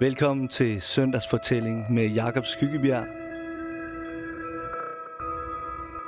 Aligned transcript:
Velkommen 0.00 0.48
til 0.48 0.82
Søndagsfortælling 0.82 1.92
med 1.92 2.08
Jakob 2.08 2.44
Skyggebjerg. 2.44 3.04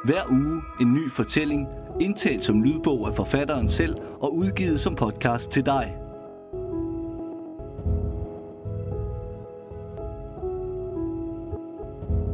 Hver 0.04 0.30
uge 0.30 0.62
en 0.80 0.94
ny 0.94 1.10
fortælling, 1.10 1.68
indtalt 2.00 2.44
som 2.44 2.62
lydbog 2.62 3.06
af 3.06 3.14
forfatteren 3.14 3.68
selv 3.68 3.96
og 4.20 4.34
udgivet 4.34 4.80
som 4.80 4.94
podcast 4.94 5.50
til 5.50 5.66
dig. 5.66 5.96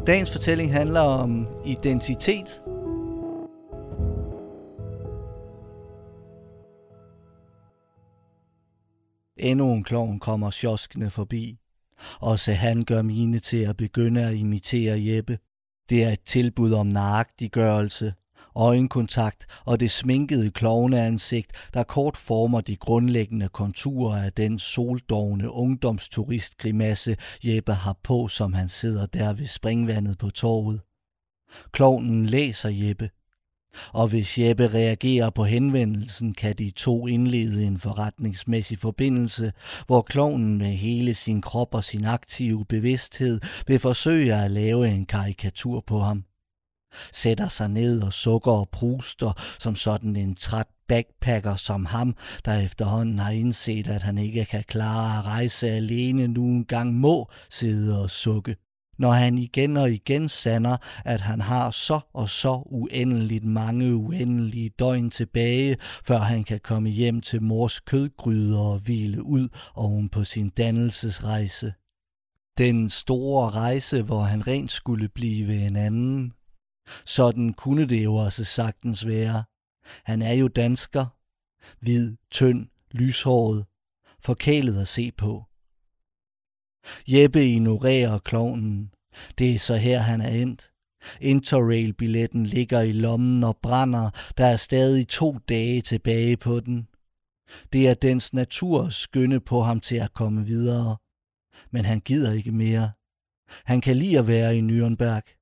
Dagens 0.07 0.33
fortælling 0.33 0.73
handler 0.73 1.01
om 1.01 1.49
identitet. 1.65 2.62
Endnu 9.43 9.73
en 9.73 9.85
klovn 9.85 10.21
kommer 10.21 10.51
sjoskende 10.51 11.11
forbi. 11.11 11.59
Også 12.21 12.53
han 12.53 12.85
gør 12.85 13.03
mine 13.03 13.39
til 13.39 13.57
at 13.57 13.77
begynde 13.77 14.25
at 14.27 14.35
imitere 14.35 15.05
Jeppe. 15.05 15.39
Det 15.89 16.05
er 16.05 16.09
et 16.11 16.25
tilbud 16.27 16.73
om 16.73 16.87
nøjagtiggørelse, 16.87 18.15
øjenkontakt 18.57 19.47
og 19.65 19.81
det 19.81 19.91
sminkede 19.91 20.51
klovneansigt, 20.51 21.53
der 21.75 21.83
kort 21.83 22.17
former 22.17 22.61
de 22.61 22.77
grundlæggende 22.77 23.49
konturer 23.49 24.25
af 24.25 24.33
den 24.33 24.59
soldovne 24.59 25.51
ungdomsturistgrimasse, 25.51 27.17
Jeppe 27.45 27.73
har 27.73 27.97
på, 28.03 28.29
som 28.29 28.53
han 28.53 28.69
sidder 28.69 29.07
der 29.07 29.33
ved 29.33 29.47
springvandet 29.47 30.19
på 30.19 30.31
torvet. 30.31 30.81
Klovnen 31.73 32.27
læser 32.27 32.69
Jeppe, 32.69 33.11
og 33.93 34.09
hvis 34.09 34.39
Jeppe 34.39 34.69
reagerer 34.69 35.31
på 35.31 35.45
henvendelsen, 35.45 36.35
kan 36.35 36.57
de 36.57 36.71
to 36.71 37.07
indlede 37.07 37.65
en 37.65 37.79
forretningsmæssig 37.79 38.79
forbindelse, 38.79 39.53
hvor 39.87 40.03
klovnen 40.03 40.59
med 40.59 40.73
hele 40.73 41.15
sin 41.15 41.41
krop 41.41 41.75
og 41.75 41.85
sin 41.85 42.05
aktive 42.05 42.65
bevidsthed 42.65 43.41
vil 43.67 43.79
forsøge 43.79 44.35
at 44.35 44.51
lave 44.51 44.89
en 44.89 45.07
karikatur 45.07 45.85
på 45.87 46.01
ham. 46.01 46.25
Sætter 47.13 47.49
sig 47.49 47.69
ned 47.69 48.03
og 48.03 48.13
sukker 48.13 48.53
og 48.53 48.69
pruster 48.73 49.33
som 49.59 49.75
sådan 49.75 50.17
en 50.17 50.35
træt 50.35 50.67
backpacker 50.89 51.55
som 51.55 51.85
ham, 51.87 52.17
der 52.45 52.61
efterhånden 52.61 53.19
har 53.19 53.31
indset, 53.31 53.89
at 53.89 54.03
han 54.03 54.19
ikke 54.19 54.45
kan 54.45 54.65
klare 54.69 55.19
at 55.19 55.25
rejse 55.25 55.71
alene 55.71 56.29
nu 56.29 56.45
engang 56.45 56.95
må 56.95 57.31
sidde 57.51 58.03
og 58.03 58.11
sukke 58.11 58.57
når 59.03 59.13
han 59.13 59.39
igen 59.39 59.77
og 59.77 59.91
igen 59.91 60.29
sander, 60.29 60.77
at 61.05 61.21
han 61.21 61.41
har 61.41 61.71
så 61.71 62.01
og 62.13 62.29
så 62.29 62.63
uendeligt 62.67 63.45
mange 63.45 63.95
uendelige 63.95 64.71
døgn 64.79 65.11
tilbage, 65.11 65.77
før 66.05 66.19
han 66.19 66.45
kan 66.45 66.61
komme 66.61 66.89
hjem 66.89 67.21
til 67.21 67.43
mors 67.43 67.81
kødgryder 67.81 68.59
og 68.59 68.79
hvile 68.79 69.23
ud 69.23 69.49
oven 69.75 70.09
på 70.09 70.25
sin 70.25 70.49
dannelsesrejse. 70.49 71.75
Den 72.59 72.91
store 72.91 73.51
rejse, 73.51 74.03
hvor 74.03 74.23
han 74.23 74.47
rent 74.47 74.73
skulle 74.73 75.09
blive 75.09 75.67
en 75.67 75.77
anden. 75.77 76.33
Sådan 77.05 77.53
kunne 77.53 77.89
det 77.89 78.05
jo 78.05 78.15
også 78.15 78.45
sagtens 78.45 79.07
være. 79.07 79.45
Han 80.05 80.23
er 80.23 80.33
jo 80.33 80.49
dansker. 80.49 81.07
Hvid, 81.81 82.17
tynd, 82.31 82.67
lyshåret. 82.91 83.65
Forkælet 84.21 84.81
at 84.81 84.89
se 84.89 85.13
på. 85.13 85.45
Jeppe 87.07 87.47
ignorerer 87.47 88.19
klovnen. 88.19 88.93
Det 89.39 89.55
er 89.55 89.59
så 89.59 89.77
her, 89.77 89.99
han 89.99 90.21
er 90.21 90.29
endt. 90.29 90.71
Interrail-billetten 91.21 92.47
ligger 92.47 92.81
i 92.81 92.93
lommen 92.93 93.45
og 93.45 93.57
brænder. 93.63 94.11
Der 94.39 94.47
er 94.47 94.57
stadig 94.57 95.09
to 95.09 95.39
dage 95.49 95.81
tilbage 95.81 96.37
på 96.37 96.61
den. 96.61 96.89
Det 97.73 97.89
er 97.89 97.95
dens 97.95 98.33
natur 98.33 98.89
skynde 98.89 99.41
på 99.41 99.63
ham 99.63 99.81
til 99.81 99.97
at 99.97 100.13
komme 100.13 100.47
videre. 100.47 100.97
Men 101.71 101.85
han 101.85 102.01
gider 102.01 102.33
ikke 102.33 102.53
mere. 102.53 102.93
Han 103.65 103.81
kan 103.81 103.97
lide 103.97 104.19
at 104.19 104.27
være 104.27 104.57
i 104.57 104.61
Nürnberg. 104.61 105.39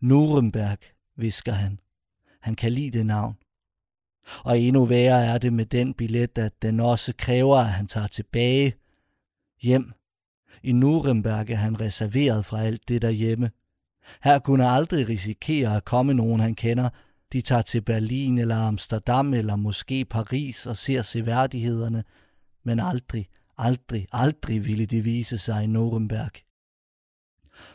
Nuremberg, 0.00 0.78
visker 1.16 1.52
han. 1.52 1.80
Han 2.40 2.54
kan 2.54 2.72
lide 2.72 2.98
det 2.98 3.06
navn. 3.06 3.36
Og 4.44 4.60
endnu 4.60 4.84
værre 4.84 5.24
er 5.24 5.38
det 5.38 5.52
med 5.52 5.66
den 5.66 5.94
billet, 5.94 6.38
at 6.38 6.62
den 6.62 6.80
også 6.80 7.14
kræver, 7.18 7.56
at 7.56 7.72
han 7.72 7.86
tager 7.86 8.06
tilbage 8.06 8.74
hjem 9.62 9.92
i 10.64 10.72
Nuremberg 10.72 11.50
er 11.50 11.56
han 11.56 11.80
reserveret 11.80 12.46
fra 12.46 12.62
alt 12.62 12.88
det 12.88 13.02
derhjemme. 13.02 13.50
Her 14.22 14.38
kunne 14.38 14.68
aldrig 14.68 15.08
risikere 15.08 15.76
at 15.76 15.84
komme 15.84 16.14
nogen, 16.14 16.40
han 16.40 16.54
kender. 16.54 16.88
De 17.32 17.40
tager 17.40 17.62
til 17.62 17.82
Berlin 17.82 18.38
eller 18.38 18.56
Amsterdam 18.56 19.34
eller 19.34 19.56
måske 19.56 20.04
Paris 20.04 20.66
og 20.66 20.76
ser 20.76 21.02
seværdighederne. 21.02 22.04
Men 22.64 22.80
aldrig, 22.80 23.28
aldrig, 23.58 24.06
aldrig 24.12 24.66
ville 24.66 24.86
de 24.86 25.00
vise 25.00 25.38
sig 25.38 25.64
i 25.64 25.66
Nuremberg. 25.66 26.30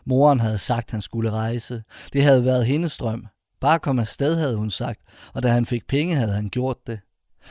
Moren 0.06 0.40
havde 0.40 0.58
sagt, 0.58 0.92
han 0.92 1.02
skulle 1.02 1.32
rejse. 1.32 1.84
Det 2.14 2.24
havde 2.24 2.46
været 2.46 2.66
hendes 2.66 2.98
drøm. 2.98 3.28
Bare 3.60 3.80
kom 3.80 4.00
afsted, 4.00 4.36
havde 4.36 4.58
hun 4.58 4.72
sagt, 4.72 5.02
og 5.34 5.44
da 5.44 5.50
han 5.50 5.66
fik 5.66 5.88
penge, 5.88 6.16
havde 6.16 6.34
han 6.34 6.50
gjort 6.50 6.78
det. 6.88 7.00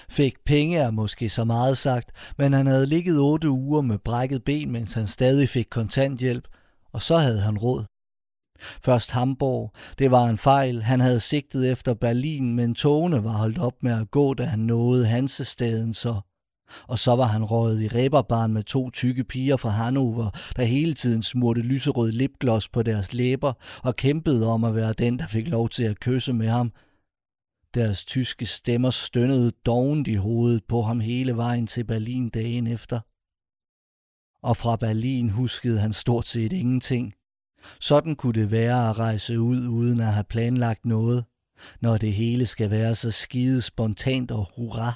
Fik 0.09 0.35
penge 0.47 0.79
er 0.79 0.91
måske 0.91 1.29
så 1.29 1.45
meget 1.45 1.79
sagt, 1.79 2.11
men 2.39 2.53
han 2.53 2.67
havde 2.67 2.87
ligget 2.87 3.19
otte 3.19 3.51
uger 3.51 3.83
med 3.83 3.99
brækket 3.99 4.45
ben, 4.45 4.71
mens 4.71 4.93
han 4.93 5.07
stadig 5.07 5.49
fik 5.49 5.67
kontanthjælp, 5.71 6.49
og 6.93 7.03
så 7.03 7.17
havde 7.17 7.41
han 7.41 7.59
råd. 7.59 7.85
Først 8.85 9.11
Hamburg. 9.11 9.73
Det 9.99 10.11
var 10.11 10.25
en 10.25 10.39
fejl. 10.39 10.83
Han 10.83 11.01
havde 11.01 11.21
sigtet 11.21 11.71
efter 11.71 11.95
Berlin, 11.95 12.55
men 12.55 12.75
togene 12.75 13.25
var 13.25 13.31
holdt 13.33 13.59
op 13.59 13.83
med 13.83 13.93
at 13.93 14.11
gå, 14.11 14.35
da 14.35 14.45
han 14.45 14.59
nåede 14.59 15.07
Hansestaden 15.07 15.95
så. 15.95 16.21
Og 16.87 16.99
så 16.99 17.17
var 17.17 17.27
han 17.27 17.45
røget 17.45 17.83
i 17.83 17.89
ræberbarn 17.89 18.53
med 18.53 18.63
to 18.63 18.91
tykke 18.91 19.25
piger 19.25 19.57
fra 19.57 19.69
Hannover, 19.69 20.31
der 20.57 20.65
hele 20.65 20.95
tiden 20.95 21.23
smurte 21.23 21.61
lyserød 21.61 22.13
lipgloss 22.13 22.69
på 22.69 22.83
deres 22.83 23.15
læber 23.15 23.53
og 23.83 23.97
kæmpede 23.97 24.47
om 24.47 24.65
at 24.65 24.75
være 24.75 24.93
den, 24.93 25.19
der 25.19 25.27
fik 25.27 25.49
lov 25.49 25.69
til 25.69 25.85
at 25.85 26.01
kysse 26.01 26.33
med 26.33 26.49
ham– 26.49 26.73
deres 27.75 28.05
tyske 28.05 28.47
stemmer 28.47 28.91
stønnede 28.91 29.53
dovent 29.67 30.09
i 30.09 30.15
hovedet 30.15 30.65
på 30.69 30.83
ham 30.83 31.01
hele 31.01 31.37
vejen 31.37 31.67
til 31.67 31.85
Berlin 31.85 32.29
dagen 32.29 32.67
efter. 32.67 33.01
Og 34.43 34.57
fra 34.57 34.77
Berlin 34.77 35.31
huskede 35.31 35.81
han 35.81 35.93
stort 35.93 36.27
set 36.27 36.53
ingenting. 36.53 37.15
Sådan 37.81 38.17
kunne 38.17 38.41
det 38.41 38.51
være 38.51 38.91
at 38.91 38.99
rejse 38.99 39.41
ud 39.41 39.67
uden 39.67 40.01
at 40.01 40.13
have 40.13 40.25
planlagt 40.25 40.85
noget, 40.85 41.25
når 41.81 41.99
det 41.99 42.13
hele 42.13 42.47
skal 42.47 42.71
være 42.71 42.95
så 42.95 43.11
skide 43.11 43.63
spontant 43.63 44.31
og 44.31 44.51
hurra. 44.57 44.93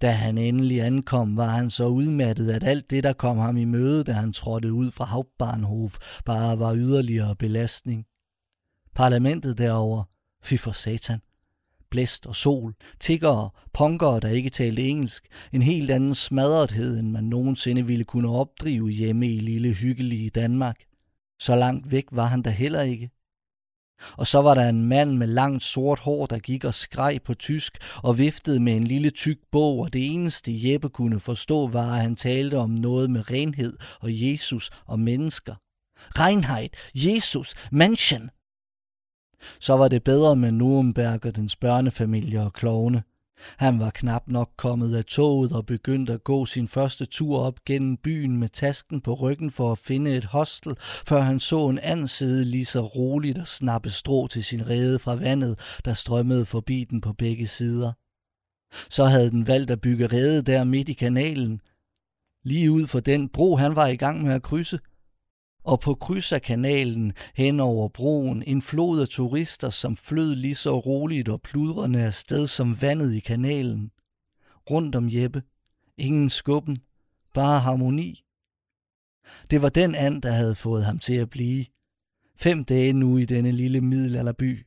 Da 0.00 0.10
han 0.10 0.38
endelig 0.38 0.82
ankom, 0.82 1.36
var 1.36 1.48
han 1.48 1.70
så 1.70 1.86
udmattet, 1.86 2.50
at 2.50 2.64
alt 2.64 2.90
det, 2.90 3.04
der 3.04 3.12
kom 3.12 3.38
ham 3.38 3.56
i 3.56 3.64
møde, 3.64 4.04
da 4.04 4.12
han 4.12 4.32
trådte 4.32 4.72
ud 4.72 4.90
fra 4.90 5.04
Hauptbahnhof, 5.04 6.20
bare 6.24 6.58
var 6.58 6.74
yderligere 6.74 7.36
belastning. 7.36 8.06
Parlamentet 8.94 9.58
derover, 9.58 10.04
fy 10.42 10.54
for 10.54 10.72
satan, 10.72 11.20
blæst 11.90 12.26
og 12.26 12.36
sol, 12.36 12.74
tiggere, 13.00 13.50
punkere, 13.72 14.20
der 14.20 14.28
ikke 14.28 14.50
talte 14.50 14.82
engelsk, 14.82 15.26
en 15.52 15.62
helt 15.62 15.90
anden 15.90 16.14
smadrethed, 16.14 16.98
end 16.98 17.10
man 17.10 17.24
nogensinde 17.24 17.86
ville 17.86 18.04
kunne 18.04 18.28
opdrive 18.28 18.90
hjemme 18.90 19.28
i 19.28 19.38
lille 19.38 19.72
hyggelige 19.72 20.30
Danmark. 20.30 20.76
Så 21.40 21.56
langt 21.56 21.90
væk 21.90 22.04
var 22.10 22.26
han 22.26 22.42
da 22.42 22.50
heller 22.50 22.82
ikke. 22.82 23.10
Og 24.16 24.26
så 24.26 24.42
var 24.42 24.54
der 24.54 24.68
en 24.68 24.88
mand 24.88 25.16
med 25.16 25.26
langt 25.26 25.62
sort 25.62 25.98
hår, 25.98 26.26
der 26.26 26.38
gik 26.38 26.64
og 26.64 26.74
skreg 26.74 27.20
på 27.24 27.34
tysk 27.34 27.78
og 28.02 28.18
viftede 28.18 28.60
med 28.60 28.76
en 28.76 28.84
lille 28.84 29.10
tyk 29.10 29.38
bog, 29.52 29.78
og 29.78 29.92
det 29.92 30.06
eneste 30.06 30.52
Jeppe 30.54 30.88
kunne 30.88 31.20
forstå 31.20 31.66
var, 31.66 31.94
at 31.94 32.02
han 32.02 32.16
talte 32.16 32.58
om 32.58 32.70
noget 32.70 33.10
med 33.10 33.30
renhed 33.30 33.78
og 34.00 34.10
Jesus 34.12 34.70
og 34.86 35.00
mennesker. 35.00 35.54
Reinheit, 35.98 36.74
Jesus, 36.94 37.54
Menschen, 37.72 38.30
så 39.60 39.76
var 39.76 39.88
det 39.88 40.04
bedre 40.04 40.36
med 40.36 40.52
Nuremberg 40.52 41.26
og 41.26 41.36
dens 41.36 41.56
børnefamilie 41.56 42.40
og 42.40 42.52
klovne. 42.52 43.02
Han 43.56 43.80
var 43.80 43.90
knap 43.90 44.22
nok 44.26 44.50
kommet 44.56 44.96
af 44.96 45.04
toget 45.04 45.52
og 45.52 45.66
begyndte 45.66 46.12
at 46.12 46.24
gå 46.24 46.46
sin 46.46 46.68
første 46.68 47.06
tur 47.06 47.38
op 47.38 47.64
gennem 47.66 47.96
byen 47.96 48.36
med 48.36 48.48
tasken 48.48 49.00
på 49.00 49.14
ryggen 49.14 49.50
for 49.50 49.72
at 49.72 49.78
finde 49.78 50.16
et 50.16 50.24
hostel, 50.24 50.76
før 50.80 51.20
han 51.20 51.40
så 51.40 51.68
en 51.68 51.78
anden 51.78 52.08
side 52.08 52.44
lige 52.44 52.64
så 52.64 52.80
roligt 52.80 53.38
og 53.38 53.46
snappe 53.46 53.90
strå 53.90 54.26
til 54.26 54.44
sin 54.44 54.68
rede 54.68 54.98
fra 54.98 55.14
vandet, 55.14 55.58
der 55.84 55.92
strømmede 55.92 56.46
forbi 56.46 56.84
den 56.84 57.00
på 57.00 57.12
begge 57.12 57.46
sider. 57.46 57.92
Så 58.90 59.04
havde 59.04 59.30
den 59.30 59.46
valgt 59.46 59.70
at 59.70 59.80
bygge 59.80 60.06
rede 60.06 60.42
der 60.42 60.64
midt 60.64 60.88
i 60.88 60.92
kanalen, 60.92 61.60
lige 62.44 62.70
ud 62.70 62.86
for 62.86 63.00
den 63.00 63.28
bro, 63.28 63.56
han 63.56 63.76
var 63.76 63.86
i 63.86 63.96
gang 63.96 64.22
med 64.22 64.34
at 64.34 64.42
krydse– 64.42 64.78
og 65.66 65.80
på 65.80 65.94
kryds 65.94 66.32
af 66.32 66.42
kanalen 66.42 67.12
hen 67.34 67.60
over 67.60 67.88
broen 67.88 68.42
en 68.46 68.62
flod 68.62 69.00
af 69.00 69.08
turister, 69.08 69.70
som 69.70 69.96
flød 69.96 70.34
lige 70.34 70.54
så 70.54 70.78
roligt 70.78 71.28
og 71.28 71.42
pludrende 71.42 72.02
afsted 72.02 72.46
som 72.46 72.82
vandet 72.82 73.14
i 73.14 73.20
kanalen. 73.20 73.90
Rundt 74.70 74.94
om 74.96 75.08
Jeppe. 75.10 75.42
Ingen 75.98 76.30
skubben. 76.30 76.78
Bare 77.34 77.60
harmoni. 77.60 78.24
Det 79.50 79.62
var 79.62 79.68
den 79.68 79.94
and, 79.94 80.22
der 80.22 80.32
havde 80.32 80.54
fået 80.54 80.84
ham 80.84 80.98
til 80.98 81.14
at 81.14 81.30
blive. 81.30 81.64
Fem 82.36 82.64
dage 82.64 82.92
nu 82.92 83.16
i 83.16 83.24
denne 83.24 83.52
lille 83.52 83.80
middelalderby. 83.80 84.66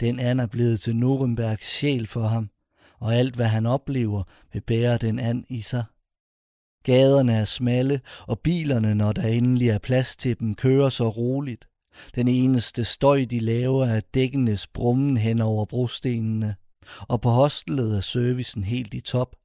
Den 0.00 0.20
and 0.20 0.40
er 0.40 0.46
blevet 0.46 0.80
til 0.80 0.96
Nurembergs 0.96 1.66
sjæl 1.66 2.06
for 2.06 2.26
ham, 2.26 2.50
og 2.98 3.14
alt 3.14 3.34
hvad 3.34 3.46
han 3.46 3.66
oplever 3.66 4.22
vil 4.52 4.60
bære 4.60 4.98
den 4.98 5.18
and 5.18 5.44
i 5.48 5.60
sig. 5.60 5.84
Gaderne 6.88 7.32
er 7.32 7.44
smalle, 7.44 8.00
og 8.26 8.40
bilerne, 8.40 8.94
når 8.94 9.12
der 9.12 9.22
endelig 9.22 9.68
er 9.68 9.78
plads 9.78 10.16
til 10.16 10.38
dem, 10.38 10.54
kører 10.54 10.88
så 10.88 11.08
roligt. 11.08 11.64
Den 12.14 12.28
eneste 12.28 12.84
støj, 12.84 13.24
de 13.30 13.40
laver, 13.40 13.86
er 13.86 14.00
dækkenes 14.14 14.66
brummen 14.66 15.16
hen 15.16 15.40
over 15.40 15.64
brostenene. 15.64 16.54
Og 17.00 17.20
på 17.20 17.28
hostelet 17.28 17.96
er 17.96 18.00
servicen 18.00 18.64
helt 18.64 18.94
i 18.94 19.00
top. 19.00 19.36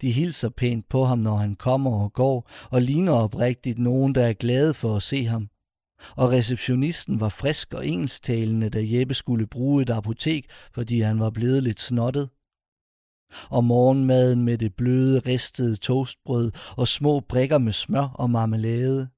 De 0.00 0.10
hilser 0.10 0.48
pænt 0.48 0.88
på 0.88 1.04
ham, 1.04 1.18
når 1.18 1.36
han 1.36 1.56
kommer 1.56 2.02
og 2.02 2.12
går, 2.12 2.50
og 2.70 2.82
ligner 2.82 3.12
oprigtigt 3.12 3.78
nogen, 3.78 4.14
der 4.14 4.26
er 4.26 4.32
glade 4.32 4.74
for 4.74 4.96
at 4.96 5.02
se 5.02 5.24
ham. 5.24 5.48
Og 6.16 6.30
receptionisten 6.30 7.20
var 7.20 7.28
frisk 7.28 7.74
og 7.74 7.86
engelsktalende, 7.86 8.70
da 8.70 8.78
Jeppe 8.82 9.14
skulle 9.14 9.46
bruge 9.46 9.82
et 9.82 9.90
apotek, 9.90 10.46
fordi 10.72 11.00
han 11.00 11.20
var 11.20 11.30
blevet 11.30 11.62
lidt 11.62 11.80
snottet. 11.80 12.28
Og 13.50 13.64
morgenmaden 13.64 14.44
med 14.44 14.58
det 14.58 14.74
bløde, 14.74 15.18
ristede 15.18 15.76
toastbrød 15.76 16.52
og 16.76 16.88
små 16.88 17.20
brikker 17.20 17.58
med 17.58 17.72
smør 17.72 18.14
og 18.14 18.30
marmelade. 18.30 19.08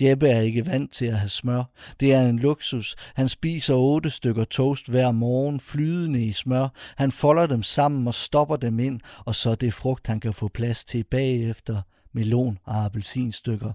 Jeppe 0.00 0.28
er 0.28 0.40
ikke 0.40 0.66
vant 0.66 0.92
til 0.92 1.06
at 1.06 1.18
have 1.18 1.28
smør. 1.28 1.64
Det 2.00 2.12
er 2.12 2.28
en 2.28 2.38
luksus. 2.38 2.96
Han 3.14 3.28
spiser 3.28 3.74
otte 3.74 4.10
stykker 4.10 4.44
toast 4.44 4.88
hver 4.88 5.12
morgen, 5.12 5.60
flydende 5.60 6.24
i 6.24 6.32
smør. 6.32 6.68
Han 6.96 7.12
folder 7.12 7.46
dem 7.46 7.62
sammen 7.62 8.06
og 8.06 8.14
stopper 8.14 8.56
dem 8.56 8.78
ind, 8.78 9.00
og 9.24 9.34
så 9.34 9.54
det 9.54 9.74
frugt, 9.74 10.06
han 10.06 10.20
kan 10.20 10.32
få 10.32 10.48
plads 10.48 10.84
til 10.84 11.04
bagefter, 11.04 11.82
melon 12.12 12.58
og 12.64 12.84
appelsinstykker. 12.84 13.72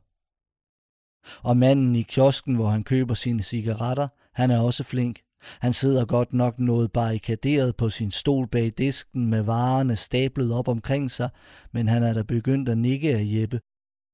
Og 1.42 1.58
manden 1.58 1.96
i 1.96 2.02
kiosken, 2.02 2.56
hvor 2.56 2.70
han 2.70 2.84
køber 2.84 3.13
sine 3.13 3.44
cigaretter, 3.44 4.08
han 4.34 4.52
er 4.52 4.60
også 4.60 4.84
flink. 4.84 5.20
Han 5.60 5.74
sidder 5.74 6.06
godt 6.06 6.34
nok 6.34 6.60
noget 6.60 6.92
barrikaderet 6.92 7.76
på 7.76 7.90
sin 7.90 8.12
stol 8.12 8.48
bag 8.48 8.74
disken 8.78 9.30
med 9.30 9.42
varerne 9.42 9.96
stablet 9.96 10.54
op 10.54 10.68
omkring 10.68 11.12
sig, 11.12 11.30
men 11.72 11.88
han 11.88 12.04
er 12.04 12.14
da 12.14 12.24
begyndt 12.24 12.70
at 12.70 12.78
nikke 12.78 13.16
af 13.16 13.22
Jeppe. 13.24 13.60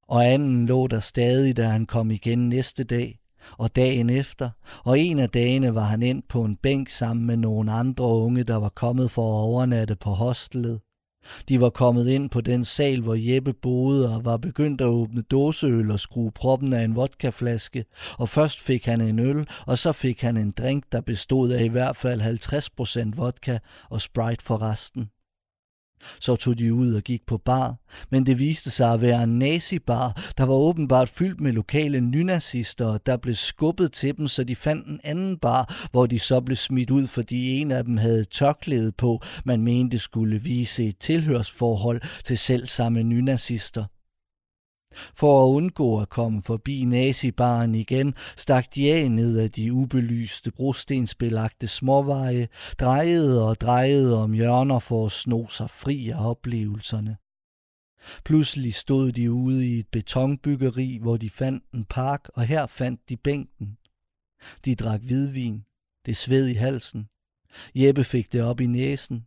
Og 0.08 0.26
anden 0.26 0.66
lå 0.66 0.88
der 0.88 1.00
stadig, 1.00 1.58
da 1.58 1.64
han 1.64 1.86
kom 1.86 2.12
igen 2.12 2.50
næste 2.50 2.84
dag, 2.84 3.20
og 3.58 3.76
dagen 3.76 4.10
efter, 4.10 4.50
og 4.86 5.00
en 5.00 5.20
af 5.20 5.30
dagene 5.30 5.76
var 5.76 5.84
han 5.84 6.04
endt 6.04 6.28
på 6.28 6.44
en 6.44 6.56
bænk 6.56 6.90
sammen 6.90 7.26
med 7.26 7.38
nogle 7.38 7.72
andre 7.72 8.06
unge, 8.06 8.44
der 8.44 8.56
var 8.56 8.70
kommet 8.70 9.12
for 9.12 9.22
at 9.22 9.44
overnatte 9.44 9.96
på 9.96 10.10
hostelet. 10.10 10.80
De 11.50 11.62
var 11.62 11.70
kommet 11.70 12.08
ind 12.08 12.30
på 12.30 12.42
den 12.42 12.66
sal, 12.66 13.02
hvor 13.02 13.16
Jeppe 13.16 13.54
boede 13.54 14.16
og 14.16 14.26
var 14.26 14.38
begyndt 14.38 14.82
at 14.82 14.88
åbne 14.88 15.22
dåseøl 15.22 15.92
og 15.92 16.00
skrue 16.00 16.32
proppen 16.32 16.74
af 16.74 16.84
en 16.84 16.96
vodkaflaske. 16.96 17.86
Og 18.18 18.30
først 18.30 18.62
fik 18.62 18.86
han 18.86 19.02
en 19.02 19.20
øl, 19.20 19.48
og 19.68 19.78
så 19.78 19.92
fik 19.92 20.22
han 20.22 20.38
en 20.38 20.52
drink, 20.52 20.84
der 20.92 21.02
bestod 21.02 21.52
af 21.52 21.64
i 21.64 21.68
hvert 21.68 21.96
fald 21.96 22.22
50% 23.16 23.16
vodka 23.16 23.60
og 23.90 24.02
Sprite 24.02 24.44
for 24.46 24.62
resten. 24.62 25.10
Så 26.20 26.36
tog 26.36 26.58
de 26.58 26.74
ud 26.74 26.94
og 26.94 27.02
gik 27.02 27.22
på 27.28 27.38
bar, 27.38 27.76
men 28.12 28.26
det 28.26 28.40
viste 28.40 28.72
sig 28.72 28.94
at 28.94 29.02
være 29.02 29.24
en 29.24 29.40
nazibar, 29.40 30.34
der 30.38 30.44
var 30.44 30.54
åbenbart 30.54 31.10
fyldt 31.10 31.42
med 31.42 31.52
lokale 31.52 32.02
nynazister, 32.02 32.98
der 32.98 33.18
blev 33.18 33.36
skubbet 33.36 33.94
til 33.94 34.18
dem, 34.18 34.28
så 34.28 34.44
de 34.44 34.56
fandt 34.56 34.88
en 34.88 35.00
anden 35.04 35.38
bar, 35.38 35.88
hvor 35.92 36.06
de 36.06 36.20
så 36.20 36.42
blev 36.42 36.56
smidt 36.56 36.92
ud, 36.92 37.08
fordi 37.08 37.62
en 37.62 37.72
af 37.72 37.84
dem 37.84 37.98
havde 37.98 38.24
tørklæde 38.24 38.92
på, 38.92 39.22
man 39.46 39.62
mente 39.62 40.00
skulle 40.00 40.42
vise 40.42 40.86
et 40.86 40.98
tilhørsforhold 40.98 42.02
til 42.24 42.38
selv 42.38 42.68
samme 42.68 43.04
nynazister. 43.04 43.86
For 45.16 45.44
at 45.44 45.56
undgå 45.56 46.02
at 46.02 46.10
komme 46.10 46.42
forbi 46.42 46.86
nazibaren 46.86 47.76
igen, 47.76 48.14
stak 48.38 48.76
de 48.76 48.94
af 48.94 49.12
ned 49.12 49.40
ad 49.40 49.50
de 49.50 49.74
ubelyste 49.74 50.52
brostensbelagte 50.52 51.68
småveje, 51.68 52.48
drejede 52.80 53.48
og 53.48 53.62
drejede 53.62 54.24
om 54.24 54.34
hjørner 54.34 54.80
for 54.80 55.06
at 55.06 55.12
sno 55.12 55.48
sig 55.48 55.70
fri 55.70 56.10
af 56.10 56.30
oplevelserne. 56.30 57.18
Pludselig 58.26 58.74
stod 58.74 59.12
de 59.12 59.32
ude 59.32 59.68
i 59.68 59.80
et 59.80 59.88
betonbyggeri, 59.92 60.98
hvor 61.02 61.18
de 61.18 61.30
fandt 61.30 61.64
en 61.74 61.86
park, 61.86 62.30
og 62.34 62.44
her 62.44 62.68
fandt 62.68 63.10
de 63.10 63.18
bænken. 63.18 63.78
De 64.66 64.76
drak 64.76 65.02
hvidvin. 65.02 65.64
Det 66.06 66.18
sved 66.18 66.48
i 66.48 66.54
halsen. 66.54 67.08
Jeppe 67.76 68.04
fik 68.04 68.34
det 68.34 68.42
op 68.42 68.62
i 68.62 68.66
næsen. 68.66 69.26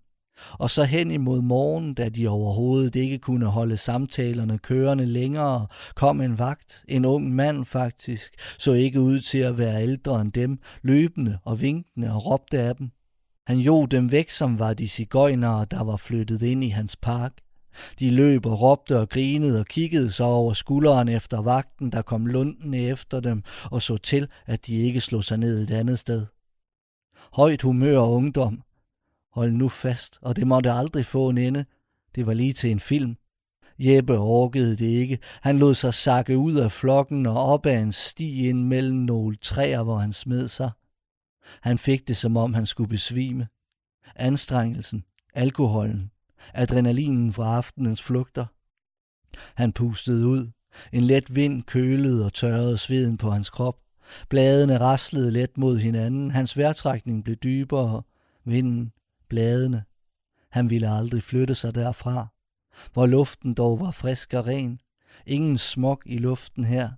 Og 0.53 0.71
så 0.71 0.85
hen 0.85 1.11
imod 1.11 1.43
morgen, 1.43 1.95
da 1.95 2.09
de 2.09 2.29
overhovedet 2.29 2.97
ikke 2.97 3.19
kunne 3.19 3.47
holde 3.47 3.77
samtalerne 3.77 4.59
kørende 4.59 5.07
længere, 5.07 5.67
kom 5.95 6.21
en 6.21 6.39
vagt, 6.39 6.85
en 6.89 7.05
ung 7.05 7.35
mand 7.35 7.65
faktisk, 7.65 8.35
så 8.59 8.73
ikke 8.73 9.01
ud 9.01 9.21
til 9.21 9.39
at 9.39 9.59
være 9.59 9.83
ældre 9.83 10.21
end 10.21 10.33
dem, 10.33 10.59
løbende 10.83 11.39
og 11.45 11.61
vinkende 11.61 12.13
og 12.13 12.27
råbte 12.27 12.59
af 12.59 12.77
dem. 12.77 12.91
Han 13.47 13.59
jo 13.59 13.87
dem 13.87 14.13
væk, 14.13 14.31
som 14.31 14.59
var 14.59 14.75
de 14.75 14.89
cigøjnere, 14.89 15.67
der 15.71 15.85
var 15.85 15.97
flyttet 15.97 16.43
ind 16.43 16.65
i 16.65 16.69
hans 16.69 16.97
park. 16.97 17.33
De 18.01 18.11
løb 18.11 18.47
og 18.47 18.61
råbte 18.61 18.99
og 18.99 19.09
grinede 19.09 19.61
og 19.61 19.67
kiggede 19.67 20.13
sig 20.13 20.27
over 20.27 20.53
skulderen 20.53 21.09
efter 21.09 21.43
vagten, 21.43 21.93
der 21.93 22.03
kom 22.03 22.27
lunden 22.27 22.75
efter 22.75 23.21
dem 23.21 23.43
og 23.65 23.83
så 23.83 23.97
til, 23.97 24.29
at 24.47 24.67
de 24.67 24.77
ikke 24.77 25.01
slog 25.01 25.25
sig 25.25 25.39
ned 25.39 25.63
et 25.63 25.71
andet 25.71 25.99
sted. 25.99 26.27
Højt 27.33 27.63
humør 27.63 27.99
og 27.99 28.13
ungdom, 28.13 28.63
Hold 29.37 29.53
nu 29.53 29.69
fast, 29.69 30.19
og 30.23 30.37
det 30.37 30.47
måtte 30.47 30.73
aldrig 30.73 31.07
få 31.07 31.29
en 31.29 31.39
ende. 31.39 31.65
Det 32.15 32.27
var 32.27 32.35
lige 32.35 32.53
til 32.53 32.71
en 32.71 32.81
film. 32.81 33.17
Jeppe 33.79 34.19
orkede 34.19 34.77
det 34.77 34.87
ikke. 34.87 35.19
Han 35.43 35.59
lod 35.59 35.75
sig 35.75 35.95
sakke 35.95 36.39
ud 36.39 36.55
af 36.55 36.73
flokken 36.73 37.27
og 37.27 37.43
op 37.45 37.67
ad 37.67 37.83
en 37.83 37.93
sti 37.93 38.49
ind 38.49 38.65
mellem 38.65 38.99
nogle 38.99 39.37
træer, 39.37 39.83
hvor 39.83 39.97
han 39.97 40.13
smed 40.13 40.49
sig. 40.49 40.71
Han 41.61 41.79
fik 41.79 42.09
det, 42.09 42.17
som 42.17 42.37
om 42.37 42.55
han 42.55 42.67
skulle 42.67 42.89
besvime. 42.89 43.49
Anstrengelsen, 44.15 45.05
alkoholen, 45.35 46.11
adrenalinen 46.55 47.33
fra 47.33 47.57
aftenens 47.57 48.03
flugter. 48.03 48.47
Han 49.55 49.73
pustede 49.73 50.27
ud. 50.27 50.51
En 50.93 51.03
let 51.03 51.35
vind 51.35 51.63
kølede 51.63 52.25
og 52.25 52.33
tørrede 52.33 52.79
sveden 52.79 53.19
på 53.19 53.31
hans 53.31 53.51
krop. 53.51 53.79
Bladene 54.29 54.81
raslede 54.81 55.31
let 55.31 55.59
mod 55.59 55.79
hinanden. 55.79 56.31
Hans 56.31 56.57
vejrtrækning 56.57 57.25
blev 57.25 57.37
dybere. 57.37 58.03
Vinden 58.45 58.93
bladene. 59.29 59.85
Han 60.51 60.71
ville 60.71 60.89
aldrig 60.89 61.23
flytte 61.23 61.55
sig 61.55 61.75
derfra, 61.75 62.27
hvor 62.93 63.07
luften 63.07 63.55
dog 63.55 63.81
var 63.81 63.91
frisk 63.91 64.35
og 64.35 64.47
ren. 64.47 64.81
Ingen 65.27 65.59
smog 65.59 66.03
i 66.07 66.19
luften 66.19 66.65
her, 66.65 66.91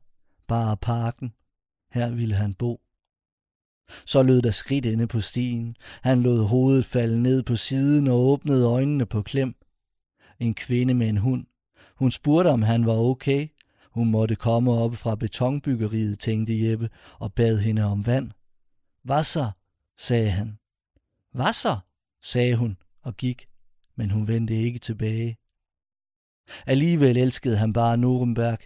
bare 0.47 0.77
parken. 0.77 1.33
Her 1.93 2.11
ville 2.11 2.35
han 2.35 2.55
bo. 2.55 2.81
Så 4.07 4.23
lød 4.23 4.43
der 4.43 4.51
skridt 4.51 4.85
inde 4.85 5.07
på 5.07 5.21
stien. 5.21 5.77
Han 6.03 6.23
lod 6.23 6.45
hovedet 6.45 6.85
falde 6.85 7.23
ned 7.23 7.43
på 7.43 7.57
siden 7.57 8.07
og 8.07 8.19
åbnede 8.19 8.67
øjnene 8.67 9.07
på 9.07 9.23
klem. 9.23 9.55
En 10.39 10.55
kvinde 10.55 10.95
med 10.95 11.09
en 11.09 11.17
hund. 11.17 11.47
Hun 11.97 12.11
spurgte, 12.11 12.49
om 12.49 12.63
han 12.63 12.87
var 12.87 12.97
okay. 12.97 13.49
Hun 13.91 14.11
måtte 14.11 14.37
komme 14.37 14.73
op 14.73 14.97
fra 14.97 15.15
betonbyggeriet, 15.15 16.19
tænkte 16.19 16.69
Jeppe, 16.69 16.91
og 17.19 17.33
bad 17.33 17.59
hende 17.59 17.85
om 17.85 18.07
vand. 18.07 18.31
Hvad 19.03 19.25
så? 19.25 19.51
sagde 19.99 20.31
han. 20.31 20.59
Hvad 21.33 21.53
så? 21.53 21.79
Sagde 22.23 22.57
hun 22.57 22.77
og 23.03 23.17
gik, 23.17 23.49
men 23.97 24.11
hun 24.11 24.29
vendte 24.29 24.55
ikke 24.55 24.79
tilbage. 24.79 25.37
Alligevel 26.67 27.17
elskede 27.17 27.57
han 27.57 27.73
bare 27.73 27.97
Nuremberg. 27.97 28.59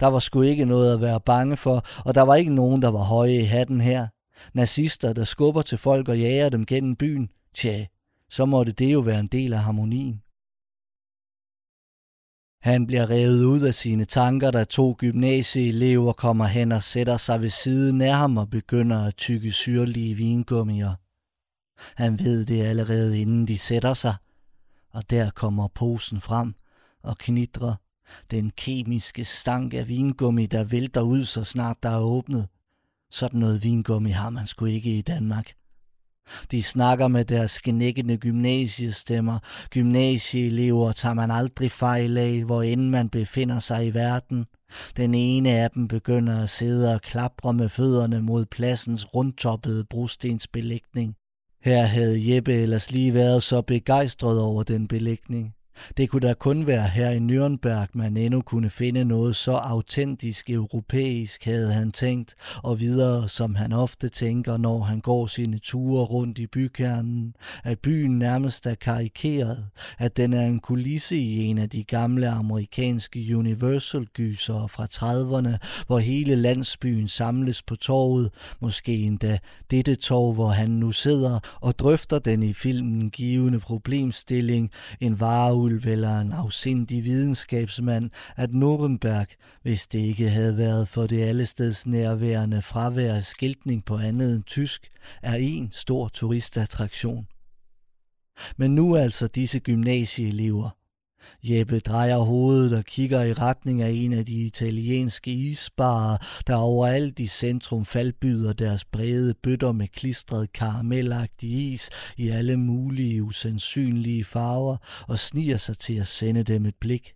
Der 0.00 0.06
var 0.06 0.18
sgu 0.18 0.42
ikke 0.42 0.64
noget 0.64 0.94
at 0.94 1.00
være 1.00 1.20
bange 1.20 1.56
for, 1.56 1.86
og 2.04 2.14
der 2.14 2.22
var 2.22 2.34
ikke 2.34 2.54
nogen, 2.54 2.82
der 2.82 2.88
var 2.88 3.02
høje 3.02 3.40
i 3.40 3.44
hatten 3.44 3.80
her. 3.80 4.08
Nazister, 4.54 5.12
der 5.12 5.24
skubber 5.24 5.62
til 5.62 5.78
folk 5.78 6.08
og 6.08 6.18
jager 6.18 6.48
dem 6.48 6.66
gennem 6.66 6.96
byen, 6.96 7.30
tja, 7.54 7.86
så 8.30 8.44
måtte 8.44 8.72
det 8.72 8.92
jo 8.92 9.00
være 9.00 9.20
en 9.20 9.26
del 9.26 9.52
af 9.52 9.60
harmonien. 9.60 10.22
Han 12.60 12.86
bliver 12.86 13.10
revet 13.10 13.44
ud 13.44 13.60
af 13.60 13.74
sine 13.74 14.04
tanker, 14.04 14.50
da 14.50 14.64
to 14.64 14.96
gymnasieelever 14.98 16.12
kommer 16.12 16.44
hen 16.44 16.72
og 16.72 16.82
sætter 16.82 17.16
sig 17.16 17.40
ved 17.40 17.48
siden 17.48 18.00
af 18.00 18.14
ham 18.16 18.36
og 18.36 18.50
begynder 18.50 19.06
at 19.06 19.16
tykke 19.16 19.52
syrlige 19.52 20.14
vingummier. 20.14 20.94
Han 21.96 22.18
ved 22.18 22.44
det 22.44 22.62
allerede 22.62 23.20
inden 23.20 23.48
de 23.48 23.58
sætter 23.58 23.94
sig, 23.94 24.14
og 24.90 25.10
der 25.10 25.30
kommer 25.30 25.68
posen 25.68 26.20
frem 26.20 26.54
og 27.02 27.18
knitrer 27.18 27.74
den 28.30 28.50
kemiske 28.56 29.24
stank 29.24 29.74
af 29.74 29.88
vingummi, 29.88 30.46
der 30.46 30.64
vælter 30.64 31.00
ud, 31.00 31.24
så 31.24 31.44
snart 31.44 31.76
der 31.82 31.88
er 31.88 32.00
åbnet. 32.00 32.48
Sådan 33.10 33.40
noget 33.40 33.64
vingummi 33.64 34.10
har 34.10 34.30
man 34.30 34.46
sgu 34.46 34.64
ikke 34.64 34.98
i 34.98 35.02
Danmark. 35.02 35.52
De 36.50 36.62
snakker 36.62 37.08
med 37.08 37.24
deres 37.24 37.60
genækkende 37.60 38.16
gymnasiestemmer. 38.16 39.38
Gymnasieelever 39.70 40.92
tager 40.92 41.14
man 41.14 41.30
aldrig 41.30 41.70
fejl 41.70 42.18
af, 42.18 42.44
hvor 42.44 42.62
end 42.62 42.88
man 42.88 43.08
befinder 43.08 43.58
sig 43.58 43.86
i 43.86 43.94
verden. 43.94 44.46
Den 44.96 45.14
ene 45.14 45.50
af 45.50 45.70
dem 45.70 45.88
begynder 45.88 46.42
at 46.42 46.50
sidde 46.50 46.94
og 46.94 47.00
klapre 47.00 47.52
med 47.52 47.68
fødderne 47.68 48.22
mod 48.22 48.46
pladsens 48.46 49.14
rundtoppede 49.14 49.84
brostensbelægning. 49.84 51.16
Her 51.60 51.82
havde 51.82 52.34
Jeppe 52.34 52.52
ellers 52.52 52.90
lige 52.92 53.14
været 53.14 53.42
så 53.42 53.62
begejstret 53.62 54.40
over 54.40 54.62
den 54.62 54.88
belægning. 54.88 55.55
Det 55.96 56.10
kunne 56.10 56.28
da 56.28 56.34
kun 56.34 56.66
være 56.66 56.88
her 56.88 57.10
i 57.10 57.18
Nürnberg, 57.18 57.86
man 57.92 58.16
endnu 58.16 58.42
kunne 58.42 58.70
finde 58.70 59.04
noget 59.04 59.36
så 59.36 59.52
autentisk 59.52 60.50
europæisk, 60.50 61.44
havde 61.44 61.72
han 61.72 61.92
tænkt, 61.92 62.34
og 62.62 62.80
videre, 62.80 63.28
som 63.28 63.54
han 63.54 63.72
ofte 63.72 64.08
tænker, 64.08 64.56
når 64.56 64.80
han 64.82 65.00
går 65.00 65.26
sine 65.26 65.58
ture 65.58 66.04
rundt 66.04 66.38
i 66.38 66.46
bykernen, 66.46 67.34
at 67.64 67.78
byen 67.78 68.18
nærmest 68.18 68.66
er 68.66 68.74
karikeret, 68.74 69.66
at 69.98 70.16
den 70.16 70.32
er 70.32 70.46
en 70.46 70.60
kulisse 70.60 71.16
i 71.16 71.44
en 71.44 71.58
af 71.58 71.70
de 71.70 71.84
gamle 71.84 72.28
amerikanske 72.28 73.36
Universal-gyser 73.36 74.66
fra 74.66 74.86
30'erne, 74.94 75.84
hvor 75.86 75.98
hele 75.98 76.36
landsbyen 76.36 77.08
samles 77.08 77.62
på 77.62 77.76
torvet, 77.76 78.30
måske 78.60 78.94
endda 78.94 79.38
dette 79.70 79.94
torv, 79.94 80.34
hvor 80.34 80.48
han 80.48 80.70
nu 80.70 80.92
sidder 80.92 81.38
og 81.60 81.78
drøfter 81.78 82.18
den 82.18 82.42
i 82.42 82.52
filmen 82.52 83.10
givende 83.10 83.60
problemstilling, 83.60 84.70
en 85.00 85.20
vare 85.20 85.54
ulv 85.66 85.86
eller 85.86 86.20
en 86.20 86.32
afsindig 86.32 87.04
videnskabsmand, 87.04 88.10
at 88.36 88.54
Nuremberg, 88.54 89.26
hvis 89.62 89.86
det 89.86 89.98
ikke 89.98 90.28
havde 90.30 90.56
været 90.56 90.88
for 90.88 91.06
det 91.06 91.22
allesteds 91.22 91.86
nærværende 91.86 92.62
fravær 92.62 93.14
af 93.14 93.24
skiltning 93.24 93.84
på 93.84 93.96
andet 93.96 94.36
end 94.36 94.44
tysk, 94.44 94.88
er 95.22 95.34
en 95.34 95.68
stor 95.72 96.08
turistattraktion. 96.08 97.26
Men 98.56 98.74
nu 98.74 98.96
altså 98.96 99.26
disse 99.26 99.60
gymnasieelever. 99.60 100.70
Jeppe 101.42 101.80
drejer 101.80 102.16
hovedet 102.16 102.78
og 102.78 102.84
kigger 102.84 103.22
i 103.22 103.32
retning 103.32 103.82
af 103.82 103.90
en 103.90 104.12
af 104.12 104.26
de 104.26 104.34
italienske 104.34 105.30
isbarer, 105.30 106.16
der 106.46 106.54
overalt 106.54 107.20
i 107.20 107.26
centrum 107.26 107.84
faldbyder 107.84 108.52
deres 108.52 108.84
brede 108.84 109.34
bøtter 109.42 109.72
med 109.72 109.88
klistret 109.88 110.52
karamellagtig 110.52 111.72
is 111.72 111.90
i 112.16 112.28
alle 112.28 112.56
mulige 112.56 113.22
usandsynlige 113.22 114.24
farver 114.24 114.76
og 115.08 115.18
sniger 115.18 115.56
sig 115.56 115.78
til 115.78 115.94
at 115.94 116.06
sende 116.06 116.42
dem 116.42 116.66
et 116.66 116.76
blik. 116.80 117.12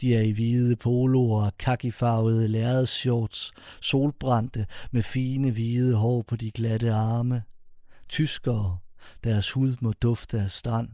De 0.00 0.14
er 0.14 0.20
i 0.20 0.30
hvide 0.30 0.76
poloer 0.76 1.44
og 1.44 1.58
kakifarvede 1.58 2.48
lærredshorts, 2.48 3.52
solbrændte 3.80 4.66
med 4.92 5.02
fine 5.02 5.50
hvide 5.50 5.94
hår 5.94 6.22
på 6.22 6.36
de 6.36 6.50
glatte 6.50 6.92
arme. 6.92 7.42
Tyskere, 8.08 8.78
deres 9.24 9.50
hud 9.50 9.76
må 9.80 9.92
dufte 9.92 10.40
af 10.40 10.50
strand. 10.50 10.88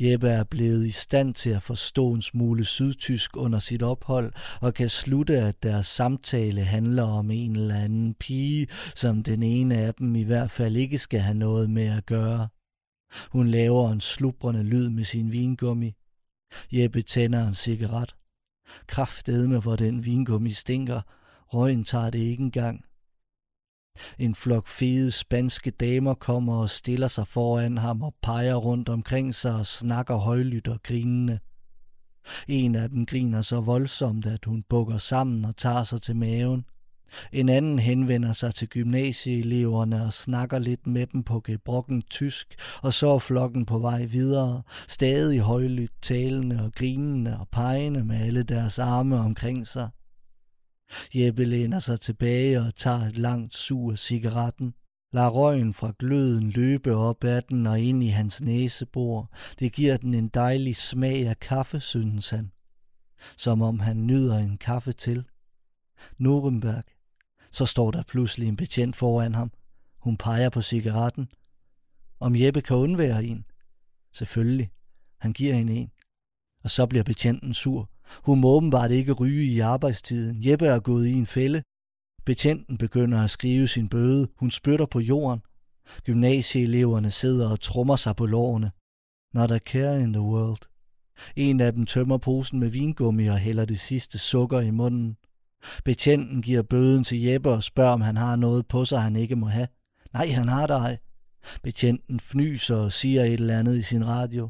Jeppe 0.00 0.28
er 0.28 0.44
blevet 0.44 0.86
i 0.86 0.90
stand 0.90 1.34
til 1.34 1.50
at 1.50 1.62
forstå 1.62 2.12
en 2.12 2.22
smule 2.22 2.64
sydtysk 2.64 3.36
under 3.36 3.58
sit 3.58 3.82
ophold, 3.82 4.32
og 4.60 4.74
kan 4.74 4.88
slutte, 4.88 5.38
at 5.38 5.62
deres 5.62 5.86
samtale 5.86 6.64
handler 6.64 7.02
om 7.02 7.30
en 7.30 7.56
eller 7.56 7.74
anden 7.74 8.14
pige, 8.14 8.66
som 8.94 9.22
den 9.22 9.42
ene 9.42 9.76
af 9.76 9.94
dem 9.94 10.16
i 10.16 10.22
hvert 10.22 10.50
fald 10.50 10.76
ikke 10.76 10.98
skal 10.98 11.20
have 11.20 11.38
noget 11.38 11.70
med 11.70 11.86
at 11.86 12.06
gøre. 12.06 12.48
Hun 13.32 13.48
laver 13.48 13.90
en 13.90 14.00
slubrende 14.00 14.62
lyd 14.62 14.88
med 14.88 15.04
sin 15.04 15.32
vingummi. 15.32 15.94
Jeppe 16.72 17.02
tænder 17.02 17.48
en 17.48 17.54
cigaret. 17.54 18.14
med, 19.48 19.62
hvor 19.62 19.76
den 19.76 20.04
vingummi 20.04 20.50
stinker. 20.50 21.00
Røgen 21.46 21.84
tager 21.84 22.10
det 22.10 22.18
ikke 22.18 22.42
engang. 22.42 22.84
En 24.18 24.34
flok 24.34 24.68
fede 24.68 25.10
spanske 25.10 25.70
damer 25.70 26.14
kommer 26.14 26.56
og 26.56 26.70
stiller 26.70 27.08
sig 27.08 27.26
foran 27.26 27.78
ham 27.78 28.02
og 28.02 28.14
peger 28.22 28.54
rundt 28.54 28.88
omkring 28.88 29.34
sig 29.34 29.54
og 29.54 29.66
snakker 29.66 30.16
højlydt 30.16 30.68
og 30.68 30.82
grinende. 30.82 31.38
En 32.48 32.74
af 32.74 32.88
dem 32.88 33.06
griner 33.06 33.42
så 33.42 33.60
voldsomt, 33.60 34.26
at 34.26 34.44
hun 34.44 34.64
bukker 34.68 34.98
sammen 34.98 35.44
og 35.44 35.56
tager 35.56 35.84
sig 35.84 36.02
til 36.02 36.16
maven. 36.16 36.64
En 37.32 37.48
anden 37.48 37.78
henvender 37.78 38.32
sig 38.32 38.54
til 38.54 38.68
gymnasieeleverne 38.68 40.04
og 40.04 40.12
snakker 40.12 40.58
lidt 40.58 40.86
med 40.86 41.06
dem 41.06 41.22
på 41.22 41.40
gebrokken 41.40 42.02
tysk, 42.02 42.54
og 42.82 42.92
så 42.92 43.08
er 43.08 43.18
flokken 43.18 43.66
på 43.66 43.78
vej 43.78 44.04
videre, 44.04 44.62
stadig 44.88 45.40
højlydt 45.40 45.92
talende 46.02 46.64
og 46.64 46.72
grinende 46.72 47.40
og 47.40 47.48
pegende 47.48 48.04
med 48.04 48.16
alle 48.16 48.42
deres 48.42 48.78
arme 48.78 49.18
omkring 49.18 49.66
sig. 49.66 49.88
Jeppe 51.14 51.44
læner 51.44 51.78
sig 51.78 52.00
tilbage 52.00 52.60
og 52.60 52.74
tager 52.74 53.00
et 53.00 53.18
langt 53.18 53.54
sug 53.54 53.92
af 53.92 53.98
cigaretten. 53.98 54.74
Lad 55.12 55.28
røgen 55.28 55.74
fra 55.74 55.92
gløden 55.98 56.50
løbe 56.50 56.94
op 56.94 57.24
ad 57.24 57.42
den 57.42 57.66
og 57.66 57.80
ind 57.80 58.02
i 58.04 58.08
hans 58.08 58.40
næsebor. 58.40 59.30
Det 59.58 59.72
giver 59.72 59.96
den 59.96 60.14
en 60.14 60.28
dejlig 60.28 60.76
smag 60.76 61.26
af 61.28 61.40
kaffe, 61.40 61.80
synes 61.80 62.30
han. 62.30 62.52
Som 63.36 63.62
om 63.62 63.80
han 63.80 64.06
nyder 64.06 64.38
en 64.38 64.58
kaffe 64.58 64.92
til. 64.92 65.24
Nuremberg. 66.18 66.84
Så 67.50 67.66
står 67.66 67.90
der 67.90 68.02
pludselig 68.02 68.48
en 68.48 68.56
betjent 68.56 68.96
foran 68.96 69.34
ham. 69.34 69.52
Hun 69.98 70.16
peger 70.16 70.48
på 70.48 70.62
cigaretten. 70.62 71.28
Om 72.20 72.36
Jeppe 72.36 72.62
kan 72.62 72.76
undvære 72.76 73.24
en? 73.24 73.44
Selvfølgelig. 74.12 74.70
Han 75.18 75.32
giver 75.32 75.54
hende 75.54 75.74
en. 75.74 75.90
Og 76.64 76.70
så 76.70 76.86
bliver 76.86 77.02
betjenten 77.04 77.54
sur. 77.54 77.90
Hun 78.10 78.40
må 78.40 78.48
åbenbart 78.48 78.90
ikke 78.90 79.12
ryge 79.12 79.44
i 79.44 79.60
arbejdstiden. 79.60 80.36
Jeppe 80.46 80.66
er 80.66 80.80
gået 80.80 81.06
i 81.06 81.12
en 81.12 81.26
fælde. 81.26 81.62
Betjenten 82.24 82.78
begynder 82.78 83.24
at 83.24 83.30
skrive 83.30 83.68
sin 83.68 83.88
bøde. 83.88 84.28
Hun 84.36 84.50
spytter 84.50 84.86
på 84.86 85.00
jorden. 85.00 85.40
Gymnasieeleverne 86.04 87.10
sidder 87.10 87.50
og 87.50 87.60
trummer 87.60 87.96
sig 87.96 88.16
på 88.16 88.26
lårene. 88.26 88.70
Not 89.34 89.50
a 89.50 89.58
care 89.58 90.02
in 90.02 90.12
the 90.12 90.22
world. 90.22 90.60
En 91.36 91.60
af 91.60 91.72
dem 91.72 91.86
tømmer 91.86 92.18
posen 92.18 92.60
med 92.60 92.68
vingummi 92.68 93.26
og 93.26 93.38
hælder 93.38 93.64
det 93.64 93.80
sidste 93.80 94.18
sukker 94.18 94.60
i 94.60 94.70
munden. 94.70 95.16
Betjenten 95.84 96.42
giver 96.42 96.62
bøden 96.62 97.04
til 97.04 97.20
Jeppe 97.22 97.50
og 97.50 97.62
spørger, 97.62 97.92
om 97.92 98.00
han 98.00 98.16
har 98.16 98.36
noget 98.36 98.66
på 98.66 98.84
sig, 98.84 99.02
han 99.02 99.16
ikke 99.16 99.36
må 99.36 99.46
have. 99.46 99.68
Nej, 100.12 100.28
han 100.28 100.48
har 100.48 100.66
det 100.66 100.76
ej. 100.76 100.98
Betjenten 101.62 102.20
fnyser 102.20 102.76
og 102.76 102.92
siger 102.92 103.24
et 103.24 103.32
eller 103.32 103.58
andet 103.58 103.76
i 103.76 103.82
sin 103.82 104.06
radio. 104.06 104.48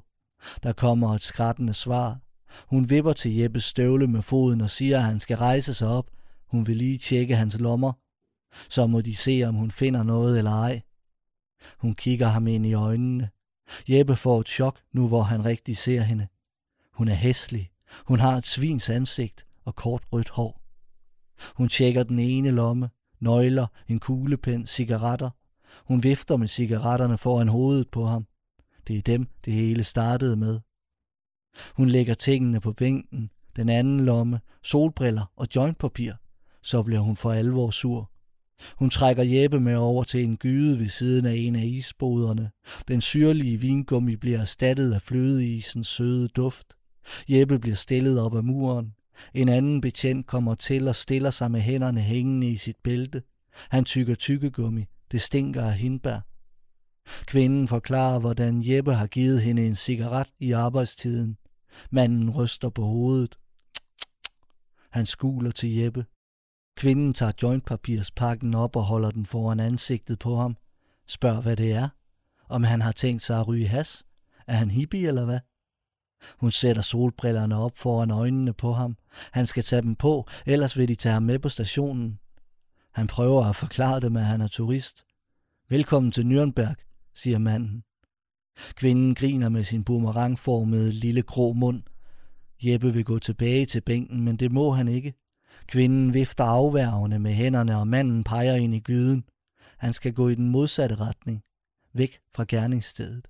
Der 0.63 0.73
kommer 0.73 1.15
et 1.15 1.23
skrættende 1.23 1.75
svar. 1.75 2.19
Hun 2.67 2.91
vipper 2.91 3.13
til 3.13 3.37
Jeppes 3.37 3.65
støvle 3.65 4.07
med 4.07 4.23
foden 4.23 4.61
og 4.61 4.71
siger, 4.71 4.99
at 4.99 5.05
han 5.05 5.21
skal 5.21 5.37
rejse 5.37 5.75
sig 5.75 5.89
op. 5.89 6.11
Hun 6.47 6.67
vil 6.67 6.77
lige 6.77 6.99
tjekke 6.99 7.37
hans 7.37 7.61
lommer. 7.61 7.93
Så 8.69 8.87
må 8.87 9.01
de 9.01 9.17
se, 9.17 9.43
om 9.47 9.55
hun 9.55 9.71
finder 9.71 10.03
noget 10.03 10.39
eller 10.39 10.51
ej. 10.51 10.83
Hun 11.79 11.95
kigger 11.95 12.27
ham 12.27 12.47
ind 12.47 12.67
i 12.67 12.73
øjnene. 12.73 13.29
Jeppe 13.89 14.17
får 14.17 14.41
et 14.41 14.49
chok, 14.49 14.81
nu 14.93 15.09
hvor 15.09 15.23
han 15.23 15.45
rigtig 15.45 15.77
ser 15.77 16.01
hende. 16.01 16.29
Hun 16.93 17.09
er 17.09 17.15
hæslig. 17.15 17.71
Hun 18.07 18.19
har 18.19 18.37
et 18.37 18.47
svins 18.47 18.91
ansigt 18.91 19.47
og 19.65 19.77
kort 19.77 20.03
rødt 20.13 20.29
hår. 20.29 20.63
Hun 21.55 21.69
tjekker 21.69 22.03
den 22.03 22.19
ene 22.19 22.51
lomme, 22.51 22.91
nøgler, 23.21 23.67
en 23.89 23.99
kuglepen, 23.99 24.67
cigaretter. 24.67 25.31
Hun 25.85 26.03
vifter 26.03 26.37
med 26.37 26.49
cigaretterne 26.49 27.19
foran 27.19 27.49
hovedet 27.49 27.91
på 27.91 28.07
ham. 28.07 28.27
Det 28.87 28.99
er 28.99 29.03
dem, 29.03 29.29
det 29.45 29.53
hele 29.53 29.85
startede 29.85 30.37
med. 30.37 30.61
Hun 31.77 31.89
lægger 31.89 32.15
tingene 32.15 32.61
på 32.61 32.73
bænken, 32.73 33.31
den 33.57 33.69
anden 33.69 34.01
lomme, 34.01 34.41
solbriller 34.63 35.33
og 35.37 35.47
jointpapir. 35.57 36.13
Så 36.63 36.83
bliver 36.83 37.01
hun 37.01 37.17
for 37.17 37.33
alvor 37.33 37.71
sur. 37.71 38.11
Hun 38.79 38.91
trækker 38.91 39.23
Jeppe 39.23 39.61
med 39.61 39.75
over 39.75 40.05
til 40.05 40.25
en 40.25 40.37
gyde 40.37 40.79
ved 40.79 40.89
siden 40.89 41.27
af 41.27 41.35
en 41.35 41.57
af 41.57 41.65
isboderne. 41.65 42.51
Den 42.89 43.01
syrlige 43.01 43.57
vingummi 43.57 44.17
bliver 44.17 44.39
erstattet 44.39 44.93
af 44.93 45.03
flødeisens 45.03 45.89
søde 45.89 46.29
duft. 46.29 46.67
Jeppe 47.29 47.59
bliver 47.59 47.77
stillet 47.77 48.21
op 48.21 48.37
ad 48.37 48.43
muren. 48.43 48.95
En 49.35 49.49
anden 49.49 49.81
betjent 49.81 50.27
kommer 50.27 50.55
til 50.55 50.89
og 50.89 50.97
stiller 50.97 51.31
sig 51.31 51.51
med 51.51 51.61
hænderne 51.61 52.01
hængende 52.01 52.49
i 52.49 52.57
sit 52.57 52.77
bælte. 52.85 53.23
Han 53.71 53.85
tykker 53.85 54.15
tykkegummi. 54.15 54.85
Det 55.13 55.21
stinker 55.21 55.63
af 55.63 55.75
hindbær. 55.75 56.21
Kvinden 57.27 57.69
forklarer, 57.69 58.19
hvordan 58.19 58.63
Jeppe 58.67 58.95
har 58.95 59.07
givet 59.07 59.43
hende 59.43 59.67
en 59.67 59.75
cigaret 59.75 60.29
i 60.41 60.53
arbejdstiden. 60.53 61.37
Manden 61.91 62.31
ryster 62.31 62.69
på 62.69 62.85
hovedet. 62.85 63.39
Han 64.91 65.07
skuler 65.07 65.51
til 65.51 65.75
Jeppe. 65.75 66.07
Kvinden 66.77 67.15
tager 67.15 67.33
jointpapirspakken 67.43 68.55
op 68.55 68.77
og 68.77 68.85
holder 68.85 69.11
den 69.11 69.27
foran 69.27 69.61
ansigtet 69.61 70.19
på 70.19 70.37
ham. 70.37 70.57
Spørger, 71.07 71.41
hvad 71.41 71.57
det 71.57 71.73
er. 71.73 71.89
Om 72.49 72.65
han 72.65 72.81
har 72.81 72.93
tænkt 72.93 73.23
sig 73.23 73.41
at 73.41 73.49
ryge 73.49 73.69
has. 73.69 74.05
Er 74.47 74.55
han 74.55 74.71
hippie 74.71 75.09
eller 75.09 75.25
hvad? 75.25 75.41
Hun 76.39 76.51
sætter 76.51 76.83
solbrillerne 76.83 77.57
op 77.57 77.77
foran 77.77 78.11
øjnene 78.11 78.53
på 78.53 78.73
ham. 78.73 78.97
Han 79.33 79.47
skal 79.47 79.63
tage 79.63 79.83
dem 79.83 79.97
på, 79.97 80.29
ellers 80.47 80.79
vil 80.79 80.89
de 80.89 80.95
tage 80.95 81.13
ham 81.13 81.23
med 81.23 81.39
på 81.39 81.49
stationen. 81.49 82.19
Han 82.93 83.07
prøver 83.07 83.45
at 83.45 83.57
forklare 83.57 84.01
dem, 84.01 84.17
at 84.17 84.25
han 84.25 84.41
er 84.41 84.49
turist. 84.49 85.05
Velkommen 85.69 86.13
til 86.13 86.23
Nürnberg, 86.23 86.75
siger 87.15 87.39
manden. 87.39 87.85
Kvinden 88.75 89.15
griner 89.15 89.49
med 89.49 89.65
sin 89.65 89.85
boomerangformede 89.85 90.93
lille 90.93 91.23
grå 91.23 91.53
mund. 91.53 91.83
Jeppe 92.63 92.93
vil 92.93 93.05
gå 93.05 93.19
tilbage 93.19 93.67
til 93.67 93.81
bænken, 93.81 94.25
men 94.25 94.37
det 94.37 94.53
må 94.53 94.71
han 94.71 94.89
ikke. 94.89 95.15
Kvinden 95.67 96.15
vifter 96.15 96.45
afværgende 96.45 97.19
med 97.19 97.33
hænderne, 97.33 97.77
og 97.77 97.89
manden 97.89 98.25
peger 98.25 98.55
ind 98.55 98.75
i 98.75 98.81
gyden. 98.81 99.25
Han 99.79 99.93
skal 99.93 100.13
gå 100.13 100.29
i 100.29 100.35
den 100.35 100.49
modsatte 100.49 100.95
retning, 100.95 101.43
væk 101.95 102.19
fra 102.35 102.45
gerningsstedet. 102.49 103.29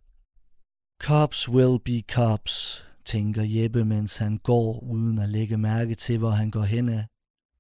Cops 1.03 1.49
will 1.49 1.79
be 1.85 2.03
cops, 2.12 2.85
tænker 3.05 3.43
Jeppe, 3.43 3.85
mens 3.85 4.17
han 4.17 4.39
går, 4.39 4.81
uden 4.81 5.19
at 5.19 5.29
lægge 5.29 5.57
mærke 5.57 5.95
til, 5.95 6.19
hvor 6.19 6.31
han 6.31 6.50
går 6.50 6.62
hen 6.62 6.89
af. 6.89 7.07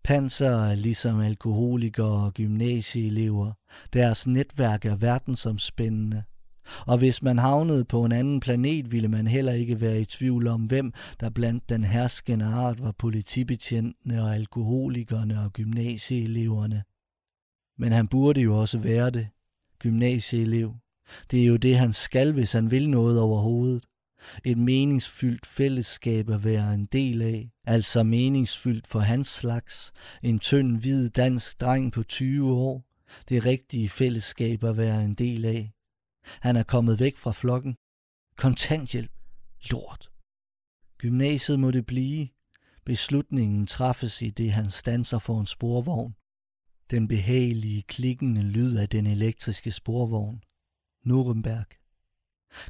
Panser 0.04 0.50
er 0.50 0.74
ligesom 0.74 1.20
alkoholikere 1.20 2.24
og 2.24 2.34
gymnasieelever. 2.34 3.52
Deres 3.92 4.26
netværk 4.26 4.84
er 4.84 4.96
verdensomspændende. 4.96 6.22
Og 6.86 6.98
hvis 6.98 7.22
man 7.22 7.38
havnede 7.38 7.84
på 7.84 8.04
en 8.04 8.12
anden 8.12 8.40
planet, 8.40 8.92
ville 8.92 9.08
man 9.08 9.26
heller 9.26 9.52
ikke 9.52 9.80
være 9.80 10.00
i 10.00 10.04
tvivl 10.04 10.46
om, 10.46 10.64
hvem 10.64 10.92
der 11.20 11.30
blandt 11.30 11.68
den 11.68 11.84
herskende 11.84 12.44
art 12.44 12.82
var 12.82 12.92
politibetjentene 12.92 14.22
og 14.22 14.34
alkoholikerne 14.34 15.40
og 15.44 15.52
gymnasieeleverne. 15.52 16.82
Men 17.78 17.92
han 17.92 18.08
burde 18.08 18.40
jo 18.40 18.60
også 18.60 18.78
være 18.78 19.10
det, 19.10 19.28
gymnasieelev. 19.78 20.74
Det 21.30 21.42
er 21.42 21.46
jo 21.46 21.56
det, 21.56 21.78
han 21.78 21.92
skal, 21.92 22.32
hvis 22.32 22.52
han 22.52 22.70
vil 22.70 22.90
noget 22.90 23.20
overhovedet. 23.20 23.84
Et 24.44 24.58
meningsfyldt 24.58 25.46
fællesskab 25.46 26.30
at 26.30 26.44
være 26.44 26.74
en 26.74 26.86
del 26.86 27.22
af, 27.22 27.50
altså 27.66 28.02
meningsfyldt 28.02 28.86
for 28.86 29.00
hans 29.00 29.28
slags. 29.28 29.92
En 30.22 30.38
tynd, 30.38 30.80
hvid 30.80 31.10
dansk 31.10 31.60
dreng 31.60 31.92
på 31.92 32.02
20 32.02 32.52
år. 32.52 32.84
Det 33.28 33.44
rigtige 33.46 33.88
fællesskab 33.88 34.64
at 34.64 34.76
være 34.76 35.04
en 35.04 35.14
del 35.14 35.44
af. 35.44 35.72
Han 36.24 36.56
er 36.56 36.62
kommet 36.62 37.00
væk 37.00 37.16
fra 37.16 37.32
flokken. 37.32 37.76
Kontanthjælp. 38.36 39.12
Lort. 39.70 40.10
Gymnasiet 40.98 41.60
må 41.60 41.70
det 41.70 41.86
blive. 41.86 42.28
Beslutningen 42.84 43.66
træffes 43.66 44.22
i 44.22 44.30
det, 44.30 44.52
han 44.52 44.70
stanser 44.70 45.18
for 45.18 45.40
en 45.40 45.46
sporvogn. 45.46 46.14
Den 46.90 47.08
behagelige, 47.08 47.82
klikkende 47.82 48.42
lyd 48.42 48.76
af 48.76 48.88
den 48.88 49.06
elektriske 49.06 49.70
sporvogn. 49.70 50.42
Nuremberg. 51.04 51.66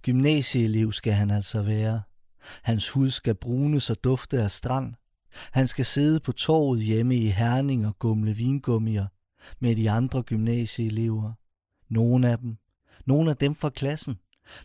Gymnasieelev 0.02 0.92
skal 0.92 1.12
han 1.12 1.30
altså 1.30 1.62
være. 1.62 2.02
Hans 2.62 2.88
hud 2.88 3.11
skal 3.11 3.35
brunes 3.35 3.90
og 3.90 4.04
dufte 4.04 4.42
af 4.42 4.50
strand. 4.50 4.95
Han 5.52 5.69
skal 5.69 5.85
sidde 5.85 6.21
på 6.21 6.33
torvet 6.33 6.83
hjemme 6.83 7.16
i 7.16 7.26
Herning 7.26 7.87
og 7.87 7.99
gumle 7.99 8.37
vingummier 8.37 9.07
med 9.59 9.76
de 9.76 9.90
andre 9.90 10.23
gymnasieelever. 10.23 11.33
Nogle 11.88 12.30
af 12.30 12.38
dem. 12.38 12.57
Nogle 13.07 13.30
af 13.30 13.37
dem 13.37 13.54
fra 13.54 13.71
klassen. 13.71 14.19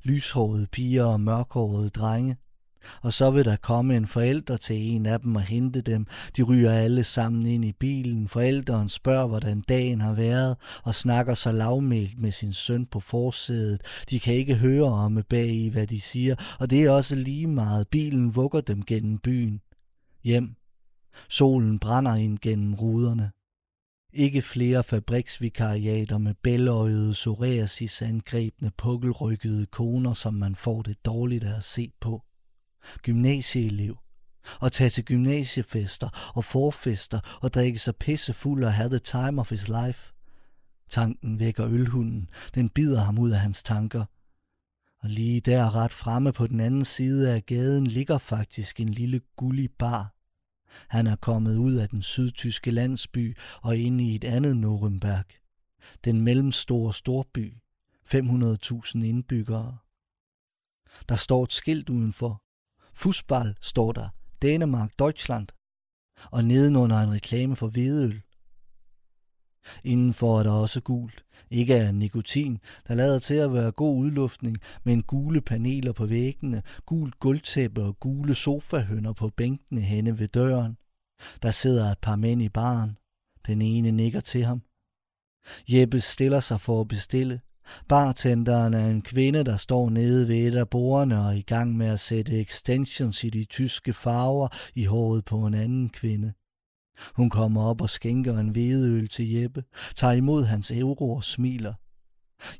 Lyshårede 0.03 0.67
piger 0.71 1.03
og 1.03 1.19
mørkhårede 1.19 1.89
drenge 1.89 2.37
og 3.01 3.13
så 3.13 3.31
vil 3.31 3.45
der 3.45 3.55
komme 3.55 3.97
en 3.97 4.07
forælder 4.07 4.57
til 4.57 4.75
en 4.75 5.05
af 5.05 5.19
dem 5.19 5.35
og 5.35 5.41
hente 5.41 5.81
dem. 5.81 6.07
De 6.37 6.43
ryger 6.43 6.71
alle 6.71 7.03
sammen 7.03 7.45
ind 7.45 7.65
i 7.65 7.71
bilen. 7.71 8.27
Forælderen 8.27 8.89
spørger, 8.89 9.27
hvordan 9.27 9.61
dagen 9.61 10.01
har 10.01 10.13
været, 10.13 10.57
og 10.83 10.95
snakker 10.95 11.33
så 11.33 11.51
lavmælt 11.51 12.19
med 12.19 12.31
sin 12.31 12.53
søn 12.53 12.85
på 12.85 12.99
forsædet. 12.99 13.81
De 14.09 14.19
kan 14.19 14.33
ikke 14.33 14.55
høre 14.55 14.85
om 14.85 15.23
bag 15.29 15.47
i, 15.47 15.69
hvad 15.69 15.87
de 15.87 16.01
siger, 16.01 16.35
og 16.59 16.69
det 16.69 16.83
er 16.83 16.89
også 16.89 17.15
lige 17.15 17.47
meget. 17.47 17.87
Bilen 17.87 18.35
vugger 18.35 18.61
dem 18.61 18.83
gennem 18.83 19.17
byen. 19.17 19.61
Hjem. 20.23 20.55
Solen 21.29 21.79
brænder 21.79 22.15
ind 22.15 22.37
gennem 22.41 22.73
ruderne. 22.73 23.31
Ikke 24.17 24.41
flere 24.41 24.83
fabriksvikariater 24.83 26.17
med 26.17 26.33
bæløjede 26.33 27.11
psoriasisangrebne 27.11 28.71
pukkelrykkede 28.77 29.65
koner, 29.65 30.13
som 30.13 30.33
man 30.33 30.55
får 30.55 30.81
det 30.81 31.05
dårligt 31.05 31.43
af 31.43 31.57
at 31.57 31.63
se 31.63 31.91
på 32.01 32.21
gymnasieelev, 33.01 33.97
og 34.59 34.71
tage 34.71 34.89
til 34.89 35.05
gymnasiefester 35.05 36.31
og 36.35 36.43
forfester 36.43 37.39
og 37.41 37.53
drikke 37.53 37.79
sig 37.79 37.95
pissefuld 37.95 38.63
og 38.63 38.73
have 38.73 38.89
the 38.89 38.99
time 38.99 39.41
of 39.41 39.49
his 39.49 39.67
life. 39.67 40.13
Tanken 40.89 41.39
vækker 41.39 41.67
ølhunden, 41.67 42.29
den 42.55 42.69
bider 42.69 43.01
ham 43.01 43.19
ud 43.19 43.31
af 43.31 43.39
hans 43.39 43.63
tanker. 43.63 44.05
Og 45.03 45.09
lige 45.09 45.41
der 45.41 45.75
ret 45.75 45.93
fremme 45.93 46.33
på 46.33 46.47
den 46.47 46.59
anden 46.59 46.85
side 46.85 47.33
af 47.33 47.45
gaden 47.45 47.87
ligger 47.87 48.17
faktisk 48.17 48.79
en 48.79 48.89
lille 48.89 49.21
gullig 49.35 49.69
bar. 49.79 50.14
Han 50.87 51.07
er 51.07 51.15
kommet 51.15 51.57
ud 51.57 51.73
af 51.73 51.89
den 51.89 52.01
sydtyske 52.01 52.71
landsby 52.71 53.37
og 53.61 53.77
ind 53.77 54.01
i 54.01 54.15
et 54.15 54.23
andet 54.23 54.57
Nuremberg. 54.57 55.25
Den 56.05 56.21
mellemstore 56.21 56.93
storby. 56.93 57.53
500.000 58.13 59.03
indbyggere. 59.03 59.77
Der 61.09 61.15
står 61.15 61.43
et 61.43 61.53
skilt 61.53 61.89
udenfor. 61.89 62.41
Fußball 62.93 63.53
står 63.61 63.91
der. 63.91 64.09
Dänemark, 64.45 64.95
Deutschland. 64.99 65.47
Og 66.31 66.45
nedenunder 66.45 67.01
en 67.01 67.11
reklame 67.11 67.55
for 67.55 67.67
hvedeøl. 67.67 68.21
Indenfor 69.83 70.39
er 70.39 70.43
der 70.43 70.51
også 70.51 70.81
gult. 70.81 71.24
Ikke 71.49 71.75
af 71.75 71.95
nikotin, 71.95 72.59
der 72.87 72.95
lader 72.95 73.19
til 73.19 73.35
at 73.35 73.53
være 73.53 73.71
god 73.71 73.97
udluftning, 73.97 74.57
men 74.83 75.03
gule 75.03 75.41
paneler 75.41 75.91
på 75.91 76.05
væggene, 76.05 76.61
gult 76.85 77.19
gulvtæppe 77.19 77.83
og 77.83 77.99
gule 77.99 78.35
sofahønder 78.35 79.13
på 79.13 79.29
bænkene 79.29 79.81
henne 79.81 80.19
ved 80.19 80.27
døren. 80.27 80.77
Der 81.43 81.51
sidder 81.51 81.91
et 81.91 81.99
par 81.99 82.15
mænd 82.15 82.41
i 82.41 82.49
baren. 82.49 82.97
Den 83.47 83.61
ene 83.61 83.91
nikker 83.91 84.19
til 84.19 84.43
ham. 84.43 84.61
Jeppe 85.69 86.01
stiller 86.01 86.39
sig 86.39 86.61
for 86.61 86.81
at 86.81 86.87
bestille. 86.87 87.41
Bartenderen 87.87 88.73
er 88.73 88.87
en 88.87 89.01
kvinde, 89.01 89.43
der 89.43 89.57
står 89.57 89.89
nede 89.89 90.27
ved 90.27 90.35
et 90.35 90.55
af 90.55 90.69
bordene 90.69 91.19
og 91.19 91.25
er 91.25 91.31
i 91.31 91.41
gang 91.41 91.77
med 91.77 91.87
at 91.87 91.99
sætte 91.99 92.41
extensions 92.41 93.23
i 93.23 93.29
de 93.29 93.45
tyske 93.45 93.93
farver 93.93 94.47
i 94.75 94.85
håret 94.85 95.25
på 95.25 95.45
en 95.45 95.53
anden 95.53 95.89
kvinde. 95.89 96.33
Hun 97.15 97.29
kommer 97.29 97.61
op 97.61 97.81
og 97.81 97.89
skænker 97.89 98.37
en 98.37 98.49
hvedeøl 98.49 99.07
til 99.07 99.31
Jeppe, 99.31 99.63
tager 99.95 100.13
imod 100.13 100.43
hans 100.43 100.71
euro 100.71 101.15
og 101.15 101.23
smiler. 101.23 101.73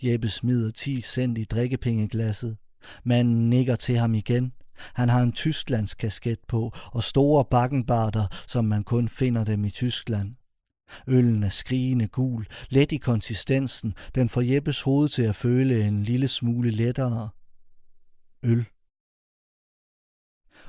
Jeppe 0.04 0.28
smider 0.28 0.72
10 0.72 1.02
cent 1.02 1.38
i 1.38 1.44
drikkepengeglasset. 1.44 2.58
Manden 3.04 3.50
nikker 3.50 3.76
til 3.76 3.98
ham 3.98 4.14
igen. 4.14 4.54
Han 4.94 5.10
har 5.10 5.22
en 5.22 5.32
Tysklands 5.32 5.94
kasket 5.94 6.40
på 6.48 6.72
og 6.92 7.04
store 7.04 7.46
bakkenbarter, 7.46 8.28
som 8.48 8.66
man 8.66 8.84
kun 8.84 9.10
finder 9.10 9.44
dem 9.44 9.66
i 9.66 9.70
Tyskland. 9.70 10.36
Øllen 11.08 11.44
er 11.44 11.50
skrigende 11.50 12.08
gul, 12.08 12.48
let 12.70 12.92
i 12.92 12.98
konsistensen. 12.98 13.94
Den 14.16 14.30
får 14.30 14.42
Jeppes 14.42 14.82
hoved 14.82 15.10
til 15.10 15.24
at 15.24 15.36
føle 15.36 15.88
en 15.88 16.04
lille 16.04 16.28
smule 16.28 16.70
lettere. 16.70 17.30
Øl. 18.44 18.66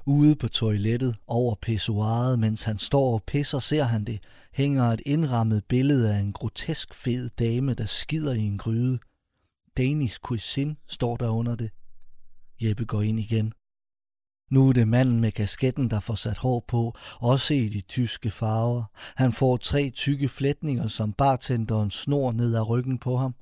Ude 0.09 0.37
på 0.37 0.49
toilettet 0.49 1.17
over 1.27 1.55
pissoiret, 1.63 2.39
mens 2.39 2.65
han 2.65 2.79
står 2.79 3.15
og 3.15 3.23
pisser, 3.27 3.59
ser 3.59 3.83
han 3.83 4.05
det, 4.05 4.21
hænger 4.53 4.85
et 4.85 5.01
indrammet 5.07 5.65
billede 5.65 6.15
af 6.15 6.19
en 6.19 6.33
grotesk 6.33 6.95
fed 6.95 7.29
dame, 7.29 7.75
der 7.75 7.87
skider 7.87 8.33
i 8.33 8.41
en 8.41 8.59
gryde. 8.59 8.99
Danish 9.77 10.19
cuisine 10.19 10.77
står 10.89 11.17
der 11.17 11.29
under 11.29 11.55
det. 11.55 11.71
Jeppe 12.63 12.85
går 12.85 13.03
ind 13.03 13.21
igen. 13.21 13.53
Nu 14.51 14.69
er 14.69 14.73
det 14.73 14.89
manden 14.89 15.21
med 15.21 15.33
kasketten, 15.33 15.91
der 15.91 16.01
får 16.01 16.15
sat 16.15 16.39
hår 16.39 16.65
på, 16.69 16.97
også 17.21 17.55
i 17.55 17.69
de 17.69 17.81
tyske 17.81 18.31
farver. 18.31 18.85
Han 19.17 19.33
får 19.33 19.57
tre 19.57 19.91
tykke 19.91 20.29
flætninger, 20.29 20.89
som 20.89 21.13
bartenderen 21.13 21.91
snor 21.91 22.33
ned 22.33 22.55
ad 22.55 22.69
ryggen 22.69 22.99
på 22.99 23.17
ham. 23.17 23.35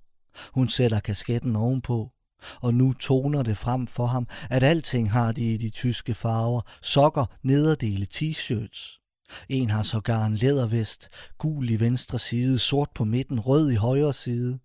Hun 0.54 0.68
sætter 0.68 1.00
kasketten 1.00 1.56
ovenpå, 1.56 2.13
og 2.60 2.74
nu 2.74 2.92
toner 2.92 3.42
det 3.42 3.56
frem 3.56 3.86
for 3.86 4.06
ham, 4.06 4.26
at 4.50 4.62
alting 4.62 5.10
har 5.10 5.32
de 5.32 5.54
i 5.54 5.56
de 5.56 5.70
tyske 5.70 6.14
farver. 6.14 6.60
Sokker, 6.82 7.26
nederdele, 7.42 8.06
t-shirts. 8.14 9.00
En 9.48 9.70
har 9.70 9.82
sågar 9.82 10.26
en 10.26 10.34
lædervest, 10.34 11.08
gul 11.38 11.70
i 11.70 11.80
venstre 11.80 12.18
side, 12.18 12.58
sort 12.58 12.88
på 12.94 13.04
midten, 13.04 13.40
rød 13.40 13.70
i 13.70 13.74
højre 13.74 14.12
side. 14.12 14.58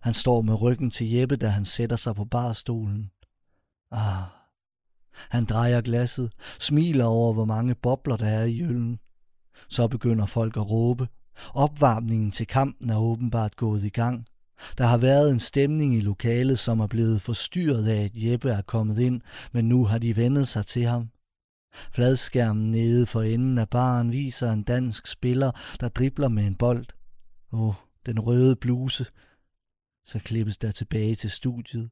Han 0.00 0.14
står 0.14 0.42
med 0.42 0.62
ryggen 0.62 0.90
til 0.90 1.10
Jeppe, 1.10 1.36
da 1.36 1.48
han 1.48 1.64
sætter 1.64 1.96
sig 1.96 2.14
på 2.14 2.24
barstolen. 2.24 3.10
Ah, 3.90 4.24
han 5.30 5.44
drejer 5.44 5.80
glasset, 5.80 6.32
smiler 6.58 7.04
over, 7.04 7.32
hvor 7.32 7.44
mange 7.44 7.74
bobler 7.74 8.16
der 8.16 8.26
er 8.26 8.44
i 8.44 8.62
øllen. 8.62 8.98
Så 9.68 9.88
begynder 9.88 10.26
folk 10.26 10.56
at 10.56 10.70
råbe. 10.70 11.08
Opvarmningen 11.54 12.30
til 12.30 12.46
kampen 12.46 12.90
er 12.90 12.96
åbenbart 12.96 13.56
gået 13.56 13.84
i 13.84 13.88
gang. 13.88 14.24
Der 14.78 14.86
har 14.86 14.98
været 14.98 15.30
en 15.30 15.40
stemning 15.40 15.96
i 15.96 16.00
lokalet, 16.00 16.58
som 16.58 16.80
er 16.80 16.86
blevet 16.86 17.22
forstyrret 17.22 17.88
af, 17.88 18.04
at 18.04 18.10
Jeppe 18.14 18.50
er 18.50 18.62
kommet 18.62 18.98
ind, 18.98 19.20
men 19.52 19.68
nu 19.68 19.84
har 19.84 19.98
de 19.98 20.16
vendet 20.16 20.48
sig 20.48 20.66
til 20.66 20.84
ham. 20.84 21.10
Fladskærmen 21.92 22.70
nede 22.70 23.06
for 23.06 23.22
enden 23.22 23.58
af 23.58 23.68
baren 23.68 24.12
viser 24.12 24.52
en 24.52 24.62
dansk 24.62 25.06
spiller, 25.06 25.50
der 25.80 25.88
dribler 25.88 26.28
med 26.28 26.46
en 26.46 26.54
bold. 26.54 26.86
Åh, 27.52 27.68
oh, 27.68 27.74
den 28.06 28.20
røde 28.20 28.56
bluse. 28.56 29.06
Så 30.06 30.18
klippes 30.18 30.58
der 30.58 30.70
tilbage 30.70 31.14
til 31.14 31.30
studiet. 31.30 31.90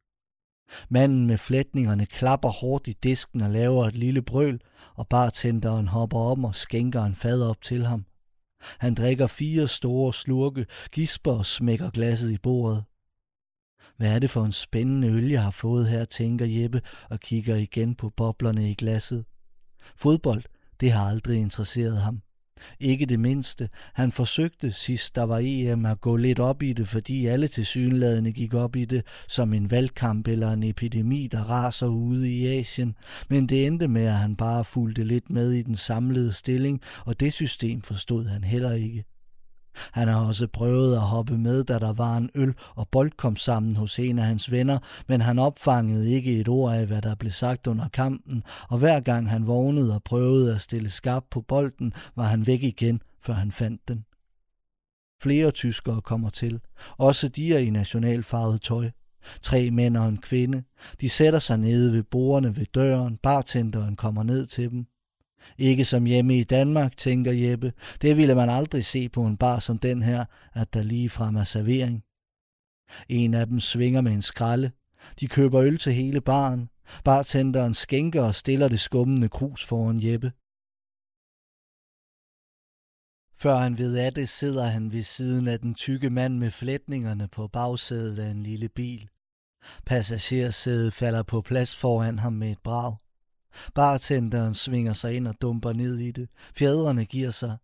Manden 0.88 1.26
med 1.26 1.38
flætningerne 1.38 2.06
klapper 2.06 2.48
hårdt 2.48 2.88
i 2.88 2.92
disken 2.92 3.40
og 3.40 3.50
laver 3.50 3.86
et 3.86 3.96
lille 3.96 4.22
brøl, 4.22 4.60
og 4.94 5.08
bartenderen 5.08 5.88
hopper 5.88 6.18
om 6.18 6.44
og 6.44 6.54
skænker 6.54 7.02
en 7.02 7.14
fad 7.14 7.42
op 7.42 7.62
til 7.62 7.86
ham. 7.86 8.04
Han 8.78 8.94
drikker 8.94 9.26
fire 9.26 9.68
store 9.68 10.14
slurke, 10.14 10.66
gisper 10.92 11.32
og 11.32 11.46
smækker 11.46 11.90
glasset 11.90 12.30
i 12.30 12.38
bordet. 12.38 12.84
Hvad 13.96 14.14
er 14.14 14.18
det 14.18 14.30
for 14.30 14.44
en 14.44 14.52
spændende 14.52 15.08
øl, 15.08 15.28
jeg 15.28 15.42
har 15.42 15.50
fået 15.50 15.88
her, 15.88 16.04
tænker 16.04 16.46
Jeppe 16.46 16.82
og 17.10 17.20
kigger 17.20 17.56
igen 17.56 17.94
på 17.94 18.10
boblerne 18.10 18.70
i 18.70 18.74
glasset. 18.74 19.24
Fodbold, 19.96 20.42
det 20.80 20.92
har 20.92 21.08
aldrig 21.08 21.40
interesseret 21.40 22.00
ham. 22.00 22.22
Ikke 22.80 23.06
det 23.06 23.20
mindste. 23.20 23.68
Han 23.94 24.12
forsøgte 24.12 24.72
sidst 24.72 25.14
der 25.14 25.22
var 25.22 25.40
EM 25.42 25.86
at 25.86 26.00
gå 26.00 26.16
lidt 26.16 26.38
op 26.38 26.62
i 26.62 26.72
det, 26.72 26.88
fordi 26.88 27.26
alle 27.26 27.48
til 27.48 27.66
synladende 27.66 28.32
gik 28.32 28.54
op 28.54 28.76
i 28.76 28.84
det 28.84 29.02
som 29.28 29.52
en 29.52 29.70
valgkamp 29.70 30.28
eller 30.28 30.52
en 30.52 30.62
epidemi, 30.62 31.28
der 31.32 31.40
raser 31.40 31.86
ude 31.86 32.32
i 32.32 32.58
Asien. 32.58 32.96
Men 33.28 33.46
det 33.46 33.66
endte 33.66 33.88
med, 33.88 34.06
at 34.06 34.16
han 34.16 34.36
bare 34.36 34.64
fulgte 34.64 35.04
lidt 35.04 35.30
med 35.30 35.52
i 35.52 35.62
den 35.62 35.76
samlede 35.76 36.32
stilling, 36.32 36.80
og 37.04 37.20
det 37.20 37.32
system 37.32 37.82
forstod 37.82 38.26
han 38.26 38.44
heller 38.44 38.72
ikke. 38.72 39.04
Han 39.92 40.08
har 40.08 40.26
også 40.26 40.46
prøvet 40.46 40.94
at 40.94 41.00
hoppe 41.00 41.38
med, 41.38 41.64
da 41.64 41.78
der 41.78 41.92
var 41.92 42.16
en 42.16 42.30
øl 42.34 42.54
og 42.74 42.88
bold 42.88 43.10
kom 43.16 43.36
sammen 43.36 43.76
hos 43.76 43.98
en 43.98 44.18
af 44.18 44.24
hans 44.24 44.50
venner, 44.50 44.78
men 45.08 45.20
han 45.20 45.38
opfangede 45.38 46.10
ikke 46.10 46.40
et 46.40 46.48
ord 46.48 46.74
af, 46.74 46.86
hvad 46.86 47.02
der 47.02 47.14
blev 47.14 47.32
sagt 47.32 47.66
under 47.66 47.88
kampen, 47.88 48.42
og 48.68 48.78
hver 48.78 49.00
gang 49.00 49.30
han 49.30 49.46
vågnede 49.46 49.94
og 49.94 50.02
prøvede 50.02 50.54
at 50.54 50.60
stille 50.60 50.90
skarp 50.90 51.24
på 51.30 51.40
bolden, 51.40 51.92
var 52.16 52.24
han 52.24 52.46
væk 52.46 52.62
igen, 52.62 53.02
før 53.20 53.34
han 53.34 53.52
fandt 53.52 53.88
den. 53.88 54.04
Flere 55.22 55.50
tyskere 55.50 56.00
kommer 56.00 56.30
til. 56.30 56.60
Også 56.96 57.28
de 57.28 57.54
er 57.54 57.58
i 57.58 57.70
nationalfarvet 57.70 58.62
tøj. 58.62 58.90
Tre 59.42 59.70
mænd 59.70 59.96
og 59.96 60.08
en 60.08 60.18
kvinde. 60.18 60.62
De 61.00 61.08
sætter 61.08 61.38
sig 61.38 61.58
nede 61.58 61.92
ved 61.92 62.02
bordene 62.02 62.56
ved 62.56 62.66
døren. 62.74 63.16
Bartenderen 63.16 63.96
kommer 63.96 64.22
ned 64.22 64.46
til 64.46 64.70
dem. 64.70 64.86
Ikke 65.58 65.84
som 65.84 66.04
hjemme 66.04 66.38
i 66.38 66.44
Danmark, 66.44 66.96
tænker 66.96 67.32
Jeppe. 67.32 67.72
Det 68.02 68.16
ville 68.16 68.34
man 68.34 68.50
aldrig 68.50 68.84
se 68.84 69.08
på 69.08 69.26
en 69.26 69.36
bar 69.36 69.58
som 69.58 69.78
den 69.78 70.02
her, 70.02 70.24
at 70.52 70.74
der 70.74 70.82
lige 70.82 71.10
frem 71.10 71.36
er 71.36 71.44
servering. 71.44 72.04
En 73.08 73.34
af 73.34 73.46
dem 73.46 73.60
svinger 73.60 74.00
med 74.00 74.12
en 74.12 74.22
skralde. 74.22 74.70
De 75.20 75.28
køber 75.28 75.62
øl 75.62 75.78
til 75.78 75.92
hele 75.92 76.20
baren. 76.20 76.68
Bartenderen 77.04 77.74
skænker 77.74 78.22
og 78.22 78.34
stiller 78.34 78.68
det 78.68 78.80
skummende 78.80 79.28
krus 79.28 79.64
foran 79.64 80.00
Jeppe. 80.02 80.32
Før 83.38 83.56
han 83.58 83.78
ved 83.78 83.96
af 83.96 84.14
det, 84.14 84.28
sidder 84.28 84.64
han 84.64 84.92
ved 84.92 85.02
siden 85.02 85.48
af 85.48 85.60
den 85.60 85.74
tykke 85.74 86.10
mand 86.10 86.38
med 86.38 86.50
flætningerne 86.50 87.28
på 87.28 87.48
bagsædet 87.48 88.18
af 88.18 88.30
en 88.30 88.42
lille 88.42 88.68
bil. 88.68 89.08
Passagersædet 89.86 90.94
falder 90.94 91.22
på 91.22 91.40
plads 91.40 91.76
foran 91.76 92.18
ham 92.18 92.32
med 92.32 92.50
et 92.50 92.58
brag. 92.64 92.96
Bartenderen 93.74 94.54
svinger 94.54 94.92
sig 94.92 95.14
ind 95.14 95.28
og 95.28 95.34
dumper 95.40 95.72
ned 95.72 95.98
i 95.98 96.10
det. 96.10 96.28
Fjedrene 96.54 97.04
giver 97.04 97.30
sig. 97.30 97.56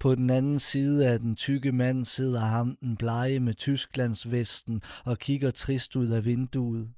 På 0.00 0.14
den 0.14 0.30
anden 0.30 0.58
side 0.58 1.08
af 1.08 1.18
den 1.18 1.36
tykke 1.36 1.72
mand 1.72 2.04
sidder 2.04 2.40
ham 2.40 2.76
den 2.80 2.96
blege 2.96 3.40
med 3.40 3.54
Tysklandsvesten 3.54 4.82
og 5.04 5.18
kigger 5.18 5.50
trist 5.50 5.96
ud 5.96 6.06
af 6.06 6.24
vinduet. 6.24 6.90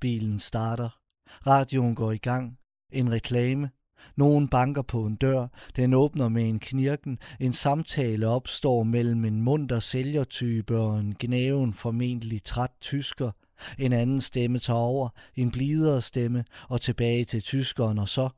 Bilen 0.00 0.38
starter. 0.38 0.98
Radioen 1.46 1.94
går 1.94 2.12
i 2.12 2.16
gang. 2.16 2.58
En 2.92 3.10
reklame. 3.10 3.70
Nogen 4.16 4.48
banker 4.48 4.82
på 4.82 5.06
en 5.06 5.16
dør. 5.16 5.46
Den 5.76 5.94
åbner 5.94 6.28
med 6.28 6.48
en 6.48 6.58
knirken. 6.58 7.18
En 7.40 7.52
samtale 7.52 8.28
opstår 8.28 8.82
mellem 8.82 9.24
en 9.24 9.42
munter 9.42 9.80
sælgertype 9.80 10.78
og 10.78 11.00
en 11.00 11.16
gnæven 11.18 11.74
formentlig 11.74 12.44
træt 12.44 12.72
tysker. 12.80 13.30
En 13.78 13.92
anden 13.92 14.20
stemme 14.20 14.58
tager 14.58 14.78
over, 14.78 15.08
en 15.36 15.50
blidere 15.50 16.02
stemme, 16.02 16.44
og 16.68 16.80
tilbage 16.80 17.24
til 17.24 17.42
tyskeren, 17.42 17.98
og 17.98 18.08
så 18.08 18.28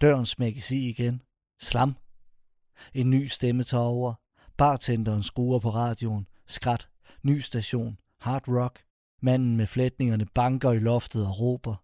døren 0.00 0.26
smækkes 0.26 0.70
i 0.70 0.88
igen. 0.88 1.22
Slam. 1.60 1.96
En 2.94 3.10
ny 3.10 3.26
stemme 3.26 3.64
tager 3.64 3.84
over. 3.84 4.14
Bartenderen 4.56 5.22
skruer 5.22 5.58
på 5.58 5.70
radioen. 5.70 6.26
Skrat. 6.46 6.88
Ny 7.22 7.40
station. 7.40 7.98
Hard 8.20 8.48
rock. 8.48 8.82
Manden 9.22 9.56
med 9.56 9.66
flætningerne 9.66 10.26
banker 10.34 10.72
i 10.72 10.78
loftet 10.78 11.26
og 11.26 11.40
råber. 11.40 11.76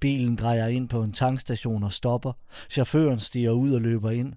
Bilen 0.00 0.36
drejer 0.36 0.66
ind 0.66 0.88
på 0.88 1.02
en 1.02 1.12
tankstation 1.12 1.82
og 1.82 1.92
stopper. 1.92 2.32
Chaufføren 2.70 3.20
stiger 3.20 3.50
ud 3.50 3.72
og 3.72 3.80
løber 3.80 4.10
ind. 4.10 4.34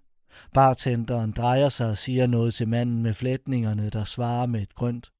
Bartenderen 0.53 1.31
drejer 1.31 1.69
sig 1.69 1.89
og 1.89 1.97
siger 1.97 2.27
noget 2.27 2.53
til 2.53 2.67
manden 2.67 3.01
med 3.01 3.13
flætningerne, 3.13 3.89
der 3.89 4.03
svarer 4.03 4.45
med 4.45 4.61
et 4.61 4.75
grønt. 4.75 5.11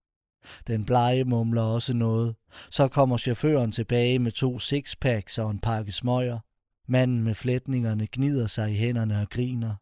Den 0.68 0.86
blege 0.86 1.24
mumler 1.24 1.62
også 1.62 1.94
noget. 1.94 2.36
Så 2.72 2.88
kommer 2.88 3.18
chaufføren 3.18 3.72
tilbage 3.72 4.20
med 4.20 4.32
to 4.32 4.60
sixpacks 4.60 5.38
og 5.38 5.52
en 5.52 5.60
pakke 5.60 5.92
smøger. 5.92 6.40
Manden 6.88 7.24
med 7.24 7.36
flætningerne 7.36 8.08
gnider 8.12 8.48
sig 8.48 8.72
i 8.72 8.76
hænderne 8.76 9.22
og 9.22 9.30
griner. 9.30 9.76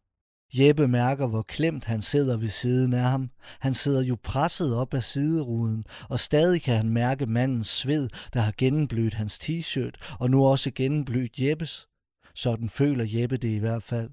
Jeppe 0.54 0.88
mærker, 0.88 1.26
hvor 1.26 1.42
klemt 1.42 1.84
han 1.84 2.02
sidder 2.02 2.36
ved 2.36 2.48
siden 2.48 2.92
af 2.92 3.10
ham. 3.10 3.30
Han 3.60 3.74
sidder 3.74 4.02
jo 4.02 4.16
presset 4.22 4.74
op 4.74 4.94
af 4.94 5.02
sideruden, 5.02 5.84
og 6.08 6.20
stadig 6.20 6.62
kan 6.62 6.76
han 6.76 6.88
mærke 6.88 7.26
mandens 7.26 7.68
sved, 7.68 8.08
der 8.34 8.40
har 8.40 8.54
gennemblødt 8.58 9.14
hans 9.14 9.38
t-shirt, 9.38 10.16
og 10.18 10.30
nu 10.30 10.46
også 10.46 10.70
gennemblødt 10.74 11.38
Jeppes. 11.38 11.86
Sådan 12.34 12.68
føler 12.68 13.04
Jeppe 13.08 13.36
det 13.36 13.48
i 13.48 13.58
hvert 13.58 13.82
fald. 13.82 14.10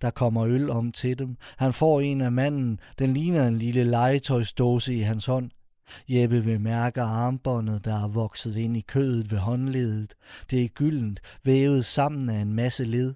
Der 0.00 0.10
kommer 0.10 0.46
øl 0.46 0.70
om 0.70 0.92
til 0.92 1.18
dem. 1.18 1.36
Han 1.56 1.72
får 1.72 2.00
en 2.00 2.20
af 2.20 2.32
manden. 2.32 2.80
Den 2.98 3.14
ligner 3.14 3.46
en 3.46 3.58
lille 3.58 3.84
legetøjsdåse 3.84 4.94
i 4.94 5.00
hans 5.00 5.26
hånd. 5.26 5.50
Jeppe 6.08 6.44
vil 6.44 6.60
mærke 6.60 7.02
armbåndet, 7.02 7.84
der 7.84 8.04
er 8.04 8.08
vokset 8.08 8.56
ind 8.56 8.76
i 8.76 8.80
kødet 8.80 9.30
ved 9.30 9.38
håndledet. 9.38 10.14
Det 10.50 10.64
er 10.64 10.68
gyldent, 10.68 11.20
vævet 11.44 11.84
sammen 11.84 12.30
af 12.30 12.40
en 12.40 12.52
masse 12.52 12.84
led. 12.84 13.14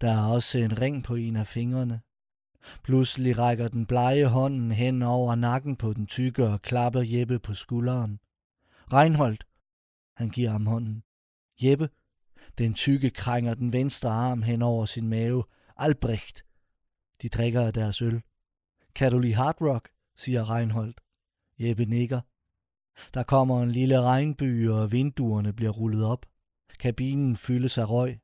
Der 0.00 0.12
er 0.12 0.24
også 0.24 0.58
en 0.58 0.80
ring 0.80 1.04
på 1.04 1.14
en 1.14 1.36
af 1.36 1.46
fingrene. 1.46 2.00
Pludselig 2.82 3.38
rækker 3.38 3.68
den 3.68 3.86
blege 3.86 4.26
hånden 4.26 4.72
hen 4.72 5.02
over 5.02 5.34
nakken 5.34 5.76
på 5.76 5.92
den 5.92 6.06
tykke 6.06 6.46
og 6.46 6.62
klapper 6.62 7.02
Jeppe 7.06 7.38
på 7.38 7.54
skulderen. 7.54 8.20
Reinhold, 8.92 9.38
han 10.16 10.28
giver 10.28 10.50
ham 10.50 10.66
hånden. 10.66 11.02
Jeppe, 11.62 11.88
den 12.58 12.74
tykke 12.74 13.10
krænger 13.10 13.54
den 13.54 13.72
venstre 13.72 14.10
arm 14.10 14.42
hen 14.42 14.62
over 14.62 14.86
sin 14.86 15.08
mave. 15.08 15.44
Albrecht. 15.80 16.44
De 17.22 17.28
drikker 17.28 17.66
af 17.66 17.72
deres 17.72 18.02
øl. 18.02 18.22
Kan 18.94 19.12
du 19.12 19.18
lide 19.18 19.34
hard 19.34 19.60
rock, 19.60 19.88
siger 20.16 20.50
Reinhold. 20.50 20.94
Jeppe 21.58 21.84
nikker. 21.84 22.20
Der 23.14 23.22
kommer 23.22 23.62
en 23.62 23.70
lille 23.70 24.00
regnby, 24.00 24.68
og 24.68 24.92
vinduerne 24.92 25.52
bliver 25.52 25.70
rullet 25.70 26.04
op. 26.04 26.26
Kabinen 26.80 27.36
fyldes 27.36 27.78
af 27.78 27.90
røg. 27.90 28.20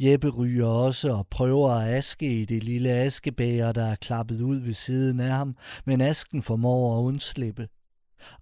Jeppe 0.00 0.28
ryger 0.28 0.66
også 0.66 1.12
og 1.12 1.28
prøver 1.28 1.70
at 1.70 1.94
aske 1.94 2.40
i 2.40 2.44
det 2.44 2.64
lille 2.64 2.90
askebæger, 2.90 3.72
der 3.72 3.86
er 3.86 3.94
klappet 3.94 4.40
ud 4.40 4.60
ved 4.60 4.74
siden 4.74 5.20
af 5.20 5.30
ham, 5.30 5.56
men 5.84 6.00
asken 6.00 6.42
formår 6.42 6.98
at 6.98 7.02
undslippe. 7.02 7.68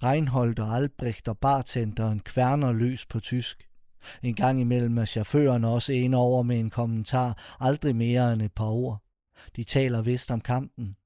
Reinhold 0.02 0.58
og 0.58 0.76
Albrecht 0.76 1.28
og 1.28 1.38
bartenderen 1.38 2.20
kværner 2.20 2.72
løs 2.72 3.06
på 3.06 3.20
tysk. 3.20 3.68
En 4.22 4.34
gang 4.34 4.60
imellem 4.60 4.98
er 4.98 5.04
chaufføren 5.04 5.64
også 5.64 5.92
en 5.92 6.14
over 6.14 6.42
med 6.42 6.60
en 6.60 6.70
kommentar, 6.70 7.56
aldrig 7.60 7.96
mere 7.96 8.32
end 8.32 8.42
et 8.42 8.52
par 8.52 8.70
ord. 8.70 9.02
De 9.56 9.64
taler 9.64 10.02
vist 10.02 10.30
om 10.30 10.40
kampen. 10.40 10.96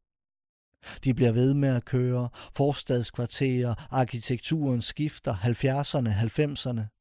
De 1.05 1.15
bliver 1.15 1.33
ved 1.33 1.55
med 1.55 1.69
at 1.69 1.85
køre, 1.85 2.29
forstadskvarterer, 2.57 3.75
arkitekturen 3.91 4.83
skifter, 4.83 5.35
70'erne, 5.35 6.11
90'erne. 6.11 6.97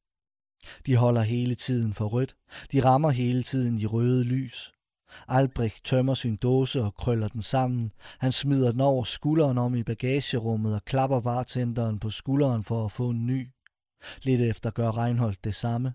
De 0.86 0.96
holder 0.96 1.22
hele 1.22 1.54
tiden 1.54 1.94
for 1.94 2.06
rødt. 2.06 2.36
De 2.72 2.84
rammer 2.84 3.10
hele 3.10 3.42
tiden 3.42 3.78
de 3.78 3.86
røde 3.86 4.24
lys. 4.24 4.72
Albrecht 5.28 5.84
tømmer 5.84 6.14
sin 6.14 6.36
dåse 6.36 6.82
og 6.82 6.94
krøller 6.94 7.28
den 7.28 7.42
sammen. 7.42 7.92
Han 8.18 8.32
smider 8.32 8.72
den 8.72 8.80
over 8.80 9.04
skulderen 9.04 9.58
om 9.58 9.74
i 9.74 9.82
bagagerummet 9.82 10.74
og 10.74 10.84
klapper 10.84 11.20
bartenderen 11.20 11.98
på 11.98 12.10
skulderen 12.10 12.64
for 12.64 12.84
at 12.84 12.92
få 12.92 13.10
en 13.10 13.26
ny. 13.26 13.48
Lidt 14.22 14.40
efter 14.40 14.70
gør 14.70 14.98
Reinhold 14.98 15.36
det 15.44 15.54
samme. 15.54 15.92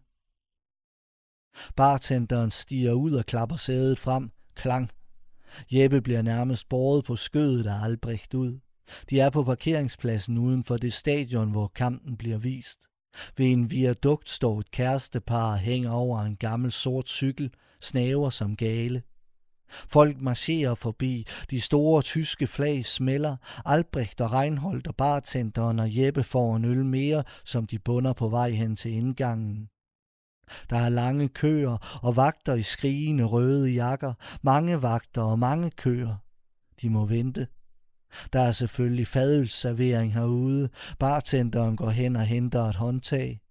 Bartenderen 1.75 2.51
stiger 2.51 2.93
ud 2.93 3.13
og 3.13 3.25
klapper 3.25 3.55
sædet 3.55 3.99
frem. 3.99 4.31
Klang. 4.55 4.91
Jeppe 5.71 6.01
bliver 6.01 6.21
nærmest 6.21 6.69
båret 6.69 7.05
på 7.05 7.15
skødet 7.15 7.67
af 7.67 7.83
Albrecht 7.83 8.33
ud. 8.33 8.59
De 9.09 9.19
er 9.19 9.29
på 9.29 9.43
parkeringspladsen 9.43 10.37
uden 10.37 10.63
for 10.63 10.77
det 10.77 10.93
stadion, 10.93 11.51
hvor 11.51 11.67
kampen 11.67 12.17
bliver 12.17 12.37
vist. 12.37 12.79
Ved 13.37 13.45
en 13.45 13.71
viadukt 13.71 14.29
står 14.29 14.59
et 14.59 14.71
kærestepar 14.71 15.51
og 15.51 15.59
hænger 15.59 15.91
over 15.91 16.21
en 16.21 16.35
gammel 16.35 16.71
sort 16.71 17.09
cykel, 17.09 17.53
snaver 17.81 18.29
som 18.29 18.55
gale. 18.55 19.03
Folk 19.87 20.21
marcherer 20.21 20.75
forbi, 20.75 21.27
de 21.49 21.61
store 21.61 22.01
tyske 22.01 22.47
flag 22.47 22.85
smelter, 22.85 23.35
Albrecht 23.65 24.21
og 24.21 24.31
Reinhold 24.31 24.87
og 24.87 24.95
bartenderen 24.95 25.79
og 25.79 25.97
Jeppe 25.97 26.23
får 26.23 26.55
en 26.55 26.65
øl 26.65 26.85
mere, 26.85 27.23
som 27.45 27.67
de 27.67 27.79
bunder 27.79 28.13
på 28.13 28.29
vej 28.29 28.49
hen 28.51 28.75
til 28.75 28.91
indgangen. 28.91 29.69
Der 30.69 30.77
er 30.77 30.89
lange 30.89 31.27
køer 31.27 31.99
og 32.03 32.15
vagter 32.15 32.55
i 32.55 32.61
skrigende 32.61 33.23
røde 33.23 33.69
jakker, 33.69 34.13
mange 34.41 34.81
vagter 34.81 35.21
og 35.21 35.39
mange 35.39 35.71
køer. 35.71 36.15
De 36.81 36.89
må 36.89 37.05
vente. 37.05 37.47
Der 38.33 38.39
er 38.39 38.51
selvfølgelig 38.51 39.07
fadølsservering 39.07 40.13
herude. 40.13 40.69
Bartenderen 40.99 41.77
går 41.77 41.89
hen 41.89 42.15
og 42.15 42.25
henter 42.25 42.63
et 42.63 42.75
håndtag. 42.75 43.41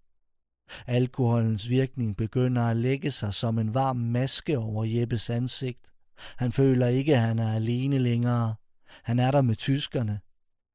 Alkoholens 0.86 1.68
virkning 1.68 2.16
begynder 2.16 2.62
at 2.62 2.76
lægge 2.76 3.10
sig 3.10 3.34
som 3.34 3.58
en 3.58 3.74
varm 3.74 3.96
maske 3.96 4.58
over 4.58 4.84
Jeppes 4.84 5.30
ansigt. 5.30 5.89
Han 6.36 6.52
føler 6.52 6.86
ikke, 6.86 7.14
at 7.14 7.20
han 7.20 7.38
er 7.38 7.54
alene 7.54 7.98
længere. 7.98 8.54
Han 9.02 9.18
er 9.18 9.30
der 9.30 9.42
med 9.42 9.56
tyskerne. 9.56 10.20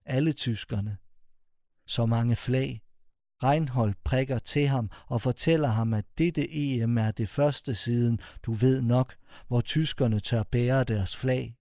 Alle 0.06 0.34
tyskerne. 0.34 0.98
Så 1.88 2.06
mange 2.06 2.36
flag. 2.36 2.82
Reinhold 3.44 3.94
prikker 4.04 4.40
til 4.40 4.68
ham 4.68 4.90
og 5.08 5.22
fortæller 5.22 5.68
ham, 5.68 5.94
at 5.94 6.06
dette 6.18 6.56
EM 6.56 6.98
er 6.98 7.12
det 7.12 7.30
første 7.30 7.74
siden, 7.74 8.20
du 8.44 8.54
ved 8.54 8.82
nok, 8.82 9.16
hvor 9.48 9.62
tyskerne 9.62 10.20
tør 10.20 10.44
bære 10.44 10.84
deres 10.84 11.18
flag. 11.18 11.56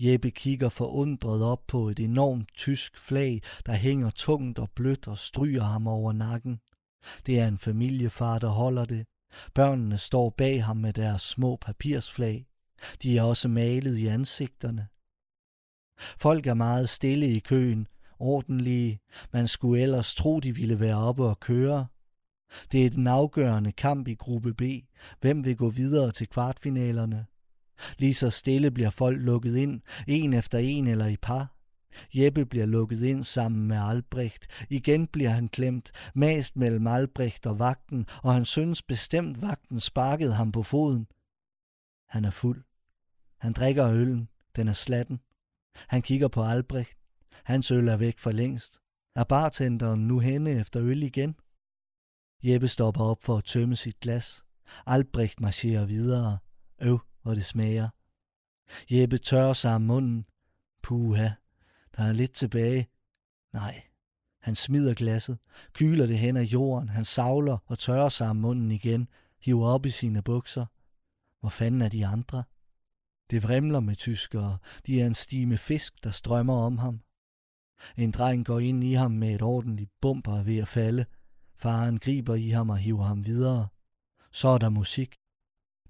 Jeppe 0.00 0.30
kigger 0.30 0.68
forundret 0.68 1.42
op 1.42 1.66
på 1.66 1.88
et 1.88 2.00
enormt 2.00 2.48
tysk 2.56 2.98
flag, 2.98 3.42
der 3.66 3.72
hænger 3.74 4.10
tungt 4.10 4.58
og 4.58 4.70
blødt 4.70 5.08
og 5.08 5.18
stryger 5.18 5.62
ham 5.62 5.86
over 5.86 6.12
nakken. 6.12 6.60
Det 7.26 7.40
er 7.40 7.48
en 7.48 7.58
familiefar, 7.58 8.38
der 8.38 8.48
holder 8.48 8.84
det. 8.84 9.06
Børnene 9.54 9.98
står 9.98 10.30
bag 10.30 10.64
ham 10.64 10.76
med 10.76 10.92
deres 10.92 11.22
små 11.22 11.56
papirsflag. 11.56 12.46
De 13.02 13.18
er 13.18 13.22
også 13.22 13.48
malet 13.48 13.96
i 13.98 14.06
ansigterne. 14.06 14.88
Folk 15.98 16.46
er 16.46 16.54
meget 16.54 16.88
stille 16.88 17.26
i 17.26 17.38
køen, 17.38 17.86
ordentlige. 18.18 19.00
Man 19.32 19.48
skulle 19.48 19.82
ellers 19.82 20.14
tro, 20.14 20.40
de 20.40 20.54
ville 20.54 20.80
være 20.80 20.96
oppe 20.96 21.24
og 21.24 21.40
køre. 21.40 21.86
Det 22.72 22.86
er 22.86 22.90
den 22.90 23.06
afgørende 23.06 23.72
kamp 23.72 24.08
i 24.08 24.14
gruppe 24.14 24.54
B. 24.54 24.62
Hvem 25.20 25.44
vil 25.44 25.56
gå 25.56 25.68
videre 25.68 26.12
til 26.12 26.28
kvartfinalerne? 26.28 27.26
Lige 27.98 28.14
så 28.14 28.30
stille 28.30 28.70
bliver 28.70 28.90
folk 28.90 29.20
lukket 29.20 29.56
ind, 29.56 29.80
en 30.06 30.34
efter 30.34 30.58
en 30.58 30.86
eller 30.86 31.06
i 31.06 31.16
par. 31.16 31.56
Jeppe 32.14 32.46
bliver 32.46 32.66
lukket 32.66 33.02
ind 33.02 33.24
sammen 33.24 33.68
med 33.68 33.76
Albrecht. 33.76 34.46
Igen 34.70 35.06
bliver 35.06 35.30
han 35.30 35.48
klemt, 35.48 35.92
mast 36.14 36.56
mellem 36.56 36.86
Albrecht 36.86 37.46
og 37.46 37.58
vagten, 37.58 38.06
og 38.22 38.34
han 38.34 38.44
synes 38.44 38.82
bestemt 38.82 39.42
vagten 39.42 39.80
sparkede 39.80 40.34
ham 40.34 40.52
på 40.52 40.62
foden. 40.62 41.06
Han 42.08 42.24
er 42.24 42.30
fuld. 42.30 42.64
Han 43.38 43.52
drikker 43.52 43.92
øllen. 43.92 44.28
Den 44.56 44.68
er 44.68 44.72
slatten. 44.72 45.20
Han 45.74 46.02
kigger 46.02 46.28
på 46.28 46.42
Albrecht. 46.42 46.98
Hans 47.44 47.70
øl 47.70 47.88
er 47.88 47.96
væk 47.96 48.18
for 48.18 48.30
længst. 48.30 48.80
Er 49.14 49.24
bartenderen 49.24 50.08
nu 50.08 50.18
henne 50.18 50.50
efter 50.50 50.82
øl 50.82 51.02
igen? 51.02 51.36
Jeppe 52.42 52.68
stopper 52.68 53.04
op 53.04 53.22
for 53.22 53.36
at 53.36 53.44
tømme 53.44 53.76
sit 53.76 54.00
glas. 54.00 54.44
Albrecht 54.86 55.40
marcherer 55.40 55.84
videre. 55.84 56.38
Øv, 56.80 56.98
hvor 57.22 57.34
det 57.34 57.44
smager. 57.44 57.88
Jeppe 58.90 59.18
tørrer 59.18 59.52
sig 59.52 59.74
om 59.74 59.82
munden. 59.82 60.26
Puha, 60.82 61.28
der 61.96 62.02
er 62.02 62.12
lidt 62.12 62.32
tilbage. 62.32 62.88
Nej, 63.52 63.82
han 64.40 64.54
smider 64.54 64.94
glasset, 64.94 65.38
kyler 65.72 66.06
det 66.06 66.18
hen 66.18 66.36
af 66.36 66.42
jorden, 66.42 66.88
han 66.88 67.04
savler 67.04 67.58
og 67.66 67.78
tørrer 67.78 68.08
sig 68.08 68.28
om 68.28 68.36
munden 68.36 68.70
igen, 68.70 69.08
hiver 69.40 69.66
op 69.66 69.86
i 69.86 69.90
sine 69.90 70.22
bukser. 70.22 70.66
Hvor 71.40 71.48
fanden 71.48 71.82
er 71.82 71.88
de 71.88 72.06
andre? 72.06 72.44
Det 73.30 73.42
vrimler 73.42 73.80
med 73.80 73.96
tyskere. 73.96 74.58
De 74.86 75.00
er 75.00 75.06
en 75.06 75.14
stime 75.14 75.58
fisk, 75.58 76.04
der 76.04 76.10
strømmer 76.10 76.54
om 76.54 76.78
ham. 76.78 77.00
En 77.96 78.10
dreng 78.10 78.46
går 78.46 78.58
ind 78.60 78.84
i 78.84 78.92
ham 78.92 79.10
med 79.10 79.34
et 79.34 79.42
ordentligt 79.42 79.90
bumper 80.00 80.42
ved 80.42 80.58
at 80.58 80.68
falde. 80.68 81.06
Faren 81.56 81.98
griber 81.98 82.34
i 82.34 82.48
ham 82.48 82.70
og 82.70 82.78
hiver 82.78 83.04
ham 83.04 83.26
videre. 83.26 83.68
Så 84.32 84.48
er 84.48 84.58
der 84.58 84.68
musik. 84.68 85.14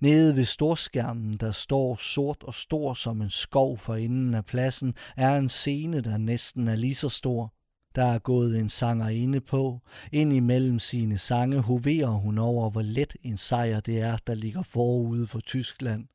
Nede 0.00 0.36
ved 0.36 0.44
storskærmen, 0.44 1.36
der 1.36 1.52
står 1.52 1.96
sort 1.96 2.42
og 2.42 2.54
stor 2.54 2.94
som 2.94 3.22
en 3.22 3.30
skov 3.30 3.78
for 3.78 3.94
enden 3.94 4.34
af 4.34 4.44
pladsen, 4.44 4.94
er 5.16 5.36
en 5.36 5.48
scene, 5.48 6.00
der 6.00 6.16
næsten 6.16 6.68
er 6.68 6.76
lige 6.76 6.94
så 6.94 7.08
stor. 7.08 7.54
Der 7.94 8.04
er 8.04 8.18
gået 8.18 8.60
en 8.60 8.68
sanger 8.68 9.08
inde 9.08 9.40
på. 9.40 9.80
Ind 10.12 10.32
imellem 10.32 10.78
sine 10.78 11.18
sange 11.18 11.60
hoverer 11.60 12.10
hun 12.10 12.38
over, 12.38 12.70
hvor 12.70 12.82
let 12.82 13.16
en 13.22 13.36
sejr 13.36 13.80
det 13.80 14.00
er, 14.00 14.16
der 14.26 14.34
ligger 14.34 14.62
forude 14.62 15.26
for 15.26 15.40
Tyskland. 15.40 16.08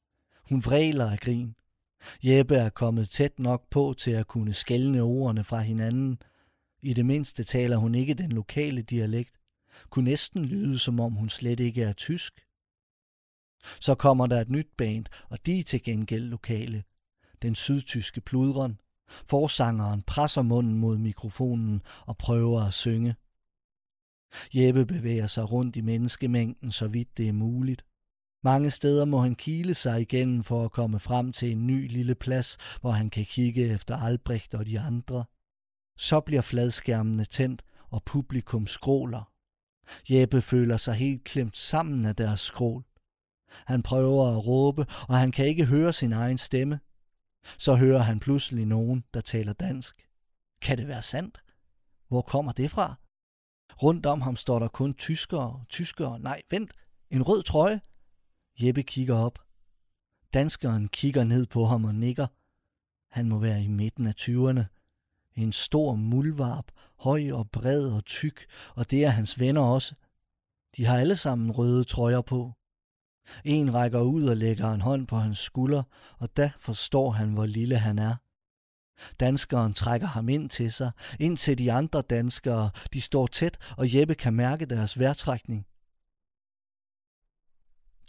Hun 0.49 0.65
vræler 0.65 1.11
af 1.11 1.19
grin. 1.19 1.55
Jeppe 2.23 2.55
er 2.55 2.69
kommet 2.69 3.09
tæt 3.09 3.39
nok 3.39 3.69
på 3.69 3.95
til 3.97 4.11
at 4.11 4.27
kunne 4.27 4.53
skælne 4.53 5.01
ordene 5.01 5.43
fra 5.43 5.59
hinanden. 5.59 6.21
I 6.81 6.93
det 6.93 7.05
mindste 7.05 7.43
taler 7.43 7.77
hun 7.77 7.95
ikke 7.95 8.13
den 8.13 8.31
lokale 8.31 8.81
dialekt. 8.81 9.33
Kunne 9.89 10.05
næsten 10.05 10.45
lyde, 10.45 10.79
som 10.79 10.99
om 10.99 11.13
hun 11.13 11.29
slet 11.29 11.59
ikke 11.59 11.83
er 11.83 11.93
tysk. 11.93 12.45
Så 13.79 13.95
kommer 13.95 14.27
der 14.27 14.41
et 14.41 14.49
nyt 14.49 14.69
band, 14.77 15.05
og 15.29 15.45
de 15.45 15.59
er 15.59 15.63
til 15.63 15.83
gengæld 15.83 16.25
lokale. 16.25 16.83
Den 17.41 17.55
sydtyske 17.55 18.21
pludren. 18.21 18.79
Forsangeren 19.09 20.01
presser 20.01 20.41
munden 20.41 20.77
mod 20.77 20.97
mikrofonen 20.97 21.81
og 22.05 22.17
prøver 22.17 22.61
at 22.61 22.73
synge. 22.73 23.15
Jeppe 24.53 24.85
bevæger 24.85 25.27
sig 25.27 25.51
rundt 25.51 25.75
i 25.75 25.81
menneskemængden, 25.81 26.71
så 26.71 26.87
vidt 26.87 27.17
det 27.17 27.27
er 27.27 27.33
muligt. 27.33 27.85
Mange 28.43 28.71
steder 28.71 29.05
må 29.05 29.17
han 29.19 29.35
kile 29.35 29.73
sig 29.73 30.01
igennem 30.01 30.43
for 30.43 30.65
at 30.65 30.71
komme 30.71 30.99
frem 30.99 31.33
til 31.33 31.51
en 31.51 31.67
ny 31.67 31.87
lille 31.91 32.15
plads, 32.15 32.57
hvor 32.81 32.91
han 32.91 33.09
kan 33.09 33.25
kigge 33.25 33.73
efter 33.73 33.97
Albrecht 33.97 34.53
og 34.53 34.65
de 34.65 34.79
andre. 34.79 35.25
Så 35.97 36.19
bliver 36.19 36.41
fladskærmene 36.41 37.25
tændt, 37.25 37.63
og 37.89 38.03
publikum 38.03 38.67
skråler. 38.67 39.31
Jeppe 40.09 40.41
føler 40.41 40.77
sig 40.77 40.93
helt 40.93 41.23
klemt 41.23 41.57
sammen 41.57 42.05
af 42.05 42.15
deres 42.15 42.39
skrål. 42.39 42.83
Han 43.65 43.83
prøver 43.83 44.37
at 44.37 44.47
råbe, 44.47 44.85
og 45.07 45.17
han 45.17 45.31
kan 45.31 45.45
ikke 45.45 45.65
høre 45.65 45.93
sin 45.93 46.13
egen 46.13 46.37
stemme. 46.37 46.79
Så 47.57 47.75
hører 47.75 47.99
han 47.99 48.19
pludselig 48.19 48.65
nogen, 48.65 49.03
der 49.13 49.21
taler 49.21 49.53
dansk. 49.53 50.07
Kan 50.61 50.77
det 50.77 50.87
være 50.87 51.01
sandt? 51.01 51.43
Hvor 52.07 52.21
kommer 52.21 52.51
det 52.51 52.71
fra? 52.71 52.95
Rundt 53.83 54.05
om 54.05 54.21
ham 54.21 54.35
står 54.35 54.59
der 54.59 54.67
kun 54.67 54.93
tyskere, 54.93 55.63
tyskere, 55.69 56.19
nej, 56.19 56.41
vent, 56.49 56.71
en 57.09 57.23
rød 57.23 57.43
trøje. 57.43 57.81
Jeppe 58.63 58.83
kigger 58.83 59.15
op. 59.15 59.39
Danskeren 60.33 60.87
kigger 60.87 61.23
ned 61.23 61.45
på 61.45 61.65
ham 61.65 61.85
og 61.85 61.95
nikker. 61.95 62.27
Han 63.11 63.29
må 63.29 63.39
være 63.39 63.63
i 63.63 63.67
midten 63.67 64.07
af 64.07 64.15
tyverne. 64.15 64.67
En 65.35 65.51
stor 65.51 65.95
muldvarp, 65.95 66.65
høj 66.99 67.31
og 67.31 67.49
bred 67.49 67.87
og 67.87 68.05
tyk, 68.05 68.45
og 68.75 68.91
det 68.91 69.05
er 69.05 69.09
hans 69.09 69.39
venner 69.39 69.61
også. 69.61 69.95
De 70.77 70.85
har 70.85 70.97
alle 70.97 71.15
sammen 71.15 71.51
røde 71.51 71.83
trøjer 71.83 72.21
på. 72.21 72.51
En 73.45 73.73
rækker 73.73 74.01
ud 74.01 74.25
og 74.25 74.37
lægger 74.37 74.71
en 74.71 74.81
hånd 74.81 75.07
på 75.07 75.17
hans 75.17 75.39
skulder, 75.39 75.83
og 76.17 76.37
da 76.37 76.51
forstår 76.59 77.11
han, 77.11 77.33
hvor 77.33 77.45
lille 77.45 77.77
han 77.77 77.99
er. 77.99 78.15
Danskeren 79.19 79.73
trækker 79.73 80.07
ham 80.07 80.29
ind 80.29 80.49
til 80.49 80.71
sig, 80.71 80.91
ind 81.19 81.37
til 81.37 81.57
de 81.57 81.71
andre 81.71 82.01
danskere. 82.01 82.69
De 82.93 83.01
står 83.01 83.27
tæt, 83.27 83.57
og 83.77 83.95
Jeppe 83.95 84.15
kan 84.15 84.33
mærke 84.33 84.65
deres 84.65 84.99
vejrtrækning. 84.99 85.65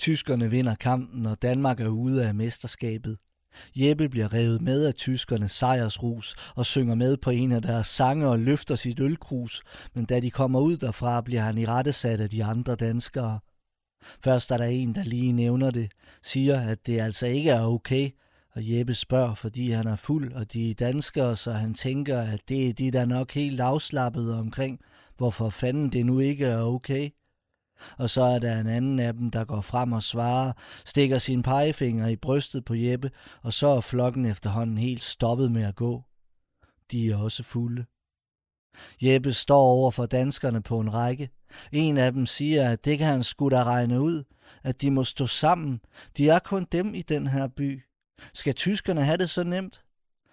Tyskerne 0.03 0.51
vinder 0.51 0.75
kampen, 0.75 1.27
og 1.27 1.43
Danmark 1.43 1.81
er 1.81 1.89
ude 1.89 2.27
af 2.27 2.35
mesterskabet. 2.35 3.19
Jeppe 3.77 4.09
bliver 4.09 4.33
revet 4.33 4.63
med 4.63 4.85
af 4.85 4.95
tyskernes 4.95 5.53
sejrsrus 5.53 6.35
og 6.57 6.67
synger 6.67 6.95
med 6.95 7.17
på 7.17 7.31
en 7.31 7.53
af 7.53 7.63
deres 7.63 7.87
sange 7.87 8.29
og 8.29 8.39
løfter 8.39 8.77
sit 8.77 9.01
ølkrus, 9.01 9.63
men 9.95 10.05
da 10.05 10.21
de 10.21 10.31
kommer 10.31 10.61
ud 10.61 10.77
derfra, 10.77 11.21
bliver 11.21 11.41
han 11.41 11.59
i 11.59 11.67
rettesat 11.67 12.21
af 12.21 12.31
de 12.31 12.45
andre 12.45 12.75
danskere. 12.75 13.39
Først 14.25 14.51
er 14.51 14.57
der 14.57 14.65
en, 14.65 14.95
der 14.95 15.05
lige 15.05 15.33
nævner 15.33 15.71
det, 15.71 15.91
siger, 16.23 16.61
at 16.61 16.87
det 16.87 17.01
altså 17.01 17.27
ikke 17.27 17.51
er 17.51 17.63
okay, 17.63 18.11
og 18.55 18.63
Jeppe 18.65 18.95
spørger, 18.95 19.35
fordi 19.35 19.71
han 19.71 19.87
er 19.87 19.97
fuld, 19.97 20.33
og 20.33 20.53
de 20.53 20.71
er 20.71 20.75
danskere, 20.75 21.37
så 21.37 21.53
han 21.53 21.75
tænker, 21.75 22.21
at 22.21 22.41
det 22.49 22.69
er 22.69 22.73
de, 22.73 22.91
der 22.91 23.05
nok 23.05 23.33
helt 23.33 23.61
afslappet 23.61 24.35
omkring, 24.35 24.81
hvorfor 25.17 25.51
fanden 25.51 25.93
det 25.93 26.07
nu 26.07 26.19
ikke 26.19 26.45
er 26.45 26.63
okay. 26.63 27.11
Og 27.99 28.11
så 28.11 28.23
er 28.23 28.39
der 28.39 28.61
en 28.61 28.67
anden 28.67 28.99
af 28.99 29.13
dem, 29.13 29.31
der 29.31 29.45
går 29.45 29.61
frem 29.61 29.93
og 29.93 30.03
svarer, 30.03 30.53
stikker 30.85 31.19
sin 31.19 31.43
pegefinger 31.43 32.09
i 32.09 32.17
brystet 32.17 32.65
på 32.65 32.75
Jeppe, 32.75 33.11
og 33.43 33.53
så 33.53 33.67
er 33.67 33.81
flokken 33.81 34.27
efterhånden 34.27 34.79
helt 34.79 35.03
stoppet 35.03 35.53
med 35.53 35.63
at 35.63 35.77
gå. 35.77 36.03
De 36.91 37.11
er 37.11 37.17
også 37.17 37.43
fulde. 37.43 37.85
Jeppe 39.03 39.33
står 39.33 39.63
over 39.63 39.91
for 39.91 40.07
danskerne 40.07 40.63
på 40.63 40.81
en 40.81 40.95
række. 40.95 41.31
En 41.73 41.99
af 41.99 42.13
dem 42.13 42.27
siger, 42.27 42.71
at 42.71 42.85
det 42.85 42.99
kan 42.99 43.07
han 43.07 43.23
sgu 43.23 43.49
da 43.49 43.65
regne 43.65 44.01
ud, 44.01 44.25
at 44.63 44.83
de 44.83 44.91
må 44.91 45.05
stå 45.05 45.27
sammen. 45.27 45.81
De 46.17 46.29
er 46.29 46.39
kun 46.39 46.67
dem 46.73 46.95
i 46.95 47.03
den 47.03 47.27
her 47.27 47.49
by. 47.49 47.83
Skal 48.35 48.55
tyskerne 48.55 49.05
have 49.05 49.17
det 49.17 49.31
så 49.31 49.45
nemt? 49.45 49.83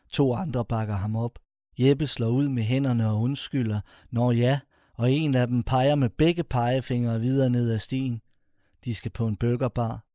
To 0.09 0.33
andre 0.33 0.65
bakker 0.65 0.95
ham 0.95 1.15
op. 1.15 1.39
Jeppe 1.79 2.07
slår 2.07 2.27
ud 2.27 2.47
med 2.47 2.63
hænderne 2.63 3.09
og 3.09 3.21
undskylder. 3.21 3.81
Når 4.11 4.31
ja, 4.31 4.59
og 4.99 5.11
en 5.11 5.35
af 5.35 5.47
dem 5.47 5.63
peger 5.63 5.95
med 5.95 6.09
begge 6.09 6.43
pegefingre 6.43 7.19
videre 7.19 7.49
ned 7.49 7.71
ad 7.71 7.79
stien. 7.79 8.21
De 8.85 8.95
skal 8.95 9.11
på 9.11 9.27
en 9.27 9.35
burgerbar. 9.35 10.05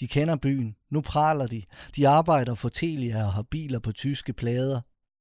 De 0.00 0.08
kender 0.08 0.36
byen. 0.36 0.76
Nu 0.90 1.00
praler 1.00 1.46
de. 1.46 1.62
De 1.96 2.08
arbejder 2.08 2.54
for 2.54 2.68
Telia 2.68 3.24
og 3.24 3.32
har 3.32 3.42
biler 3.42 3.78
på 3.78 3.92
tyske 3.92 4.32
plader. 4.32 4.80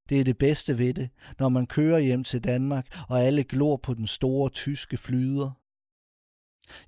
Det 0.09 0.19
er 0.19 0.23
det 0.23 0.37
bedste 0.37 0.77
ved 0.77 0.93
det, 0.93 1.09
når 1.39 1.49
man 1.49 1.67
kører 1.67 1.99
hjem 1.99 2.23
til 2.23 2.43
Danmark, 2.43 2.87
og 3.09 3.23
alle 3.23 3.43
glor 3.43 3.77
på 3.77 3.93
den 3.93 4.07
store 4.07 4.49
tyske 4.49 4.97
flyder. 4.97 5.51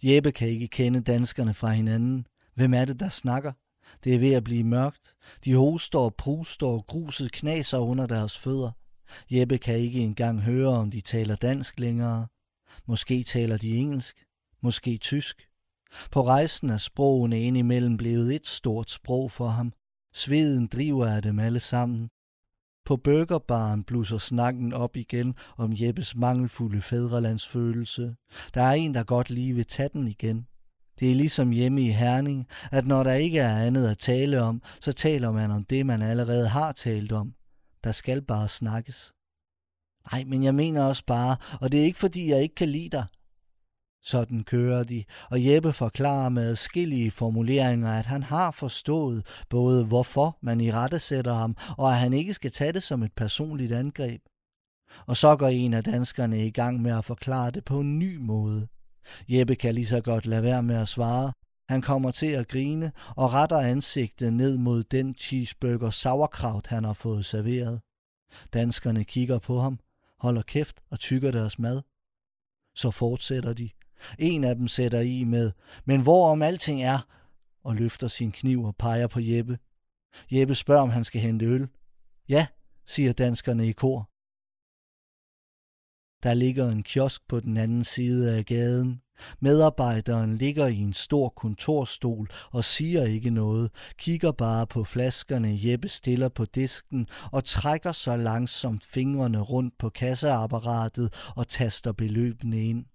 Jeppe 0.04 0.32
kan 0.32 0.48
ikke 0.48 0.68
kende 0.68 1.02
danskerne 1.02 1.54
fra 1.54 1.70
hinanden. 1.70 2.28
Hvem 2.56 2.74
er 2.74 2.86
det, 2.86 3.00
der 3.00 3.10
snakker? 3.10 3.54
Det 4.04 4.16
er 4.16 4.20
ved 4.20 4.34
at 4.34 4.44
blive 4.44 4.64
mørkt. 4.64 5.16
De 5.46 5.54
hoster 5.56 6.00
og 6.00 6.16
pruster 6.16 6.68
og 6.68 6.86
gruset 6.88 7.32
knaser 7.32 7.78
under 7.78 8.08
deres 8.08 8.38
fødder. 8.38 8.72
Jeppe 9.32 9.58
kan 9.58 9.78
ikke 9.78 10.00
engang 10.00 10.42
høre, 10.42 10.68
om 10.68 10.92
de 10.92 11.02
taler 11.02 11.36
dansk 11.36 11.80
længere. 11.80 12.28
Måske 12.86 13.24
taler 13.24 13.58
de 13.58 13.78
engelsk. 13.78 14.24
Måske 14.62 14.98
tysk. 14.98 15.48
På 16.12 16.28
rejsen 16.28 16.70
er 16.70 16.78
sprogene 16.78 17.42
indimellem 17.42 17.98
blevet 17.98 18.36
et 18.36 18.48
stort 18.48 18.90
sprog 18.90 19.32
for 19.32 19.48
ham. 19.48 19.74
Sveden 20.14 20.68
driver 20.68 21.08
af 21.08 21.22
dem 21.22 21.40
alle 21.40 21.60
sammen. 21.60 22.10
På 22.86 22.98
burgerbaren 22.98 23.84
blusser 23.84 24.18
snakken 24.18 24.74
op 24.74 24.98
igen 24.98 25.36
om 25.58 25.74
Jeppes 25.74 26.16
mangelfulde 26.16 26.82
fædrelandsfølelse. 26.82 28.16
Der 28.54 28.62
er 28.62 28.72
en, 28.72 28.94
der 28.94 29.04
godt 29.04 29.30
lige 29.30 29.54
vil 29.54 29.66
tage 29.66 29.90
den 29.94 30.08
igen. 30.08 30.48
Det 31.00 31.12
er 31.12 31.16
ligesom 31.16 31.52
hjemme 31.52 31.82
i 31.82 31.90
Herning, 31.90 32.48
at 32.72 32.86
når 32.88 33.04
der 33.04 33.14
ikke 33.14 33.40
er 33.40 33.58
andet 33.58 33.88
at 33.88 33.98
tale 33.98 34.42
om, 34.42 34.62
så 34.82 34.92
taler 34.92 35.32
man 35.32 35.52
om 35.52 35.66
det, 35.66 35.86
man 35.86 36.02
allerede 36.02 36.48
har 36.48 36.72
talt 36.72 37.12
om. 37.12 37.34
Der 37.84 37.92
skal 37.92 38.22
bare 38.22 38.48
snakkes. 38.48 39.14
Nej, 40.12 40.24
men 40.24 40.44
jeg 40.44 40.56
mener 40.56 40.84
også 40.84 41.06
bare, 41.06 41.38
og 41.62 41.72
det 41.72 41.80
er 41.80 41.84
ikke 41.84 42.00
fordi, 42.00 42.30
jeg 42.30 42.42
ikke 42.42 42.56
kan 42.56 42.70
lide 42.70 42.90
dig. 42.90 43.06
Sådan 44.04 44.44
kører 44.44 44.84
de, 44.84 45.04
og 45.30 45.46
Jeppe 45.46 45.74
forklarer 45.74 46.30
med 46.30 46.44
adskillige 46.44 47.12
formuleringer, 47.12 47.92
at 47.92 48.06
han 48.06 48.24
har 48.24 48.52
forstået 48.52 49.44
både 49.50 49.86
hvorfor 49.86 50.38
man 50.42 50.62
i 50.62 50.72
rette 50.72 51.00
sætter 51.00 51.34
ham, 51.34 51.56
og 51.78 51.92
at 51.92 52.00
han 52.00 52.14
ikke 52.14 52.34
skal 52.34 52.52
tage 52.52 52.74
det 52.74 52.84
som 52.84 53.04
et 53.04 53.14
personligt 53.14 53.72
angreb. 53.72 54.22
Og 55.06 55.18
så 55.18 55.36
går 55.36 55.48
en 55.48 55.74
af 55.74 55.84
danskerne 55.84 56.46
i 56.46 56.52
gang 56.52 56.82
med 56.82 56.92
at 56.98 57.06
forklare 57.06 57.52
det 57.52 57.66
på 57.66 57.80
en 57.80 58.00
ny 58.00 58.18
måde. 58.18 58.68
Jeppe 59.30 59.56
kan 59.56 59.76
lige 59.76 59.86
så 59.86 60.02
godt 60.02 60.26
lade 60.26 60.44
være 60.44 60.64
med 60.64 60.76
at 60.76 60.88
svare. 60.88 61.32
Han 61.70 61.82
kommer 61.82 62.12
til 62.12 62.32
at 62.32 62.48
grine 62.48 62.92
og 63.16 63.34
retter 63.34 63.58
ansigtet 63.58 64.34
ned 64.34 64.58
mod 64.58 64.84
den 64.84 65.16
cheeseburger 65.16 65.90
sauerkraut, 65.90 66.68
han 66.68 66.84
har 66.84 66.94
fået 66.94 67.26
serveret. 67.26 67.82
Danskerne 68.54 69.04
kigger 69.04 69.40
på 69.40 69.60
ham, 69.60 69.80
holder 70.20 70.42
kæft 70.42 70.82
og 70.90 71.00
tykker 71.00 71.32
deres 71.32 71.60
mad. 71.60 71.82
Så 72.76 72.92
fortsætter 72.92 73.54
de. 73.54 73.70
En 74.20 74.44
af 74.44 74.56
dem 74.56 74.68
sætter 74.68 75.00
i 75.00 75.24
med, 75.24 75.52
men 75.86 76.02
hvor 76.02 76.32
om 76.32 76.42
alting 76.42 76.84
er, 76.84 77.00
og 77.64 77.76
løfter 77.76 78.08
sin 78.08 78.32
kniv 78.32 78.64
og 78.64 78.76
peger 78.76 79.08
på 79.08 79.20
Jeppe. 79.20 79.60
Jeppe 80.32 80.56
spørger, 80.56 80.82
om 80.82 80.90
han 80.90 81.04
skal 81.04 81.22
hente 81.22 81.46
øl. 81.46 81.68
Ja, 82.30 82.48
siger 82.86 83.14
danskerne 83.14 83.68
i 83.68 83.72
kor. 83.72 84.10
Der 86.24 86.34
ligger 86.34 86.70
en 86.70 86.84
kiosk 86.84 87.28
på 87.28 87.40
den 87.40 87.58
anden 87.58 87.84
side 87.84 88.38
af 88.38 88.46
gaden. 88.46 89.02
Medarbejderen 89.40 90.38
ligger 90.38 90.68
i 90.68 90.78
en 90.78 90.94
stor 90.94 91.30
kontorstol 91.30 92.30
og 92.52 92.66
siger 92.66 93.04
ikke 93.04 93.30
noget, 93.30 93.72
kigger 93.98 94.32
bare 94.32 94.68
på 94.68 94.84
flaskerne 94.84 95.60
Jeppe 95.62 95.88
stiller 95.88 96.30
på 96.30 96.46
disken 96.46 97.08
og 97.32 97.46
trækker 97.46 97.92
så 97.92 98.18
langsomt 98.18 98.86
fingrene 98.86 99.40
rundt 99.40 99.78
på 99.78 99.90
kasseapparatet 99.90 101.14
og 101.36 101.48
taster 101.48 101.92
beløbene 101.92 102.64
ind. 102.64 102.86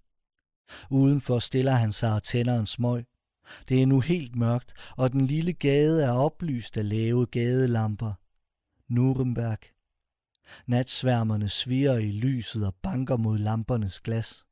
Udenfor 0.89 1.39
stiller 1.39 1.71
han 1.71 1.93
sig 1.93 2.13
og 2.13 2.23
tænder 2.23 2.59
en 2.59 2.67
smøg. 2.67 3.05
Det 3.69 3.81
er 3.81 3.85
nu 3.85 3.99
helt 3.99 4.35
mørkt, 4.35 4.73
og 4.97 5.11
den 5.11 5.27
lille 5.27 5.53
gade 5.53 6.03
er 6.03 6.11
oplyst 6.11 6.77
af 6.77 6.89
lave 6.89 7.25
gadelamper. 7.25 8.13
Nuremberg. 8.89 9.59
Natsværmerne 10.67 11.49
sviger 11.49 11.97
i 11.97 12.11
lyset 12.11 12.65
og 12.65 12.75
banker 12.75 13.17
mod 13.17 13.37
lampernes 13.37 13.99
glas. 13.99 14.44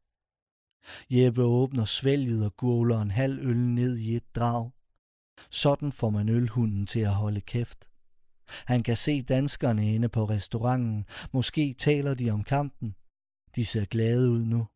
Jeppe 1.09 1.43
åbner 1.43 1.85
svælget 1.85 2.45
og 2.45 2.57
gurler 2.57 3.01
en 3.01 3.11
halv 3.11 3.39
øl 3.39 3.57
ned 3.57 3.97
i 3.97 4.15
et 4.15 4.35
drag. 4.35 4.71
Sådan 5.49 5.91
får 5.91 6.09
man 6.09 6.29
ølhunden 6.29 6.85
til 6.85 6.99
at 6.99 7.13
holde 7.13 7.41
kæft. 7.41 7.87
Han 8.65 8.83
kan 8.83 8.95
se 8.95 9.21
danskerne 9.21 9.95
inde 9.95 10.09
på 10.09 10.25
restauranten. 10.25 11.05
Måske 11.31 11.75
taler 11.77 12.13
de 12.13 12.29
om 12.29 12.43
kampen. 12.43 12.95
De 13.55 13.65
ser 13.65 13.85
glade 13.85 14.29
ud 14.29 14.45
nu. 14.45 14.67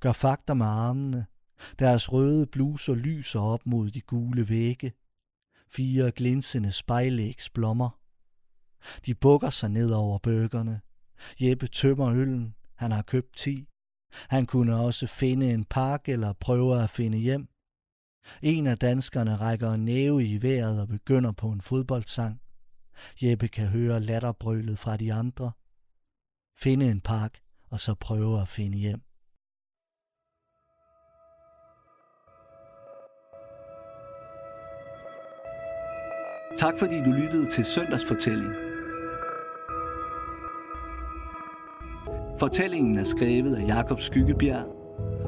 Gør 0.00 0.12
fakter 0.12 0.54
med 0.54 0.66
armene. 0.66 1.26
Deres 1.78 2.12
røde 2.12 2.46
bluser 2.46 2.94
lyser 2.94 3.40
op 3.40 3.66
mod 3.66 3.90
de 3.90 4.00
gule 4.00 4.48
vægge. 4.48 4.92
Fire 5.68 6.10
glinsende 6.10 6.72
spejlægs 6.72 7.50
blommer. 7.50 8.00
De 9.06 9.14
bukker 9.14 9.50
sig 9.50 9.70
ned 9.70 9.90
over 9.90 10.18
bøgerne. 10.18 10.80
Jeppe 11.40 11.66
tømmer 11.66 12.12
øllen. 12.12 12.54
Han 12.74 12.90
har 12.90 13.02
købt 13.02 13.36
ti. 13.36 13.68
Han 14.12 14.46
kunne 14.46 14.76
også 14.76 15.06
finde 15.06 15.52
en 15.52 15.64
park 15.64 16.08
eller 16.08 16.32
prøve 16.32 16.82
at 16.82 16.90
finde 16.90 17.18
hjem. 17.18 17.48
En 18.42 18.66
af 18.66 18.78
danskerne 18.78 19.36
rækker 19.36 19.72
en 19.72 19.84
næve 19.84 20.24
i 20.24 20.42
vejret 20.42 20.80
og 20.80 20.88
begynder 20.88 21.32
på 21.32 21.50
en 21.50 21.60
fodboldsang. 21.60 22.40
Jeppe 23.22 23.48
kan 23.48 23.66
høre 23.66 24.00
latterbrølet 24.00 24.78
fra 24.78 24.96
de 24.96 25.12
andre. 25.12 25.52
Finde 26.58 26.90
en 26.90 27.00
park, 27.00 27.38
og 27.70 27.80
så 27.80 27.94
prøve 27.94 28.40
at 28.40 28.48
finde 28.48 28.78
hjem. 28.78 29.00
Tak 36.58 36.74
fordi 36.78 36.98
du 36.98 37.10
lyttede 37.10 37.50
til 37.50 37.64
Søndagsfortælling. 37.64 38.65
Fortællingen 42.38 42.98
er 42.98 43.04
skrevet 43.04 43.54
af 43.54 43.66
Jakob 43.66 44.00
Skyggebjerg 44.00 44.64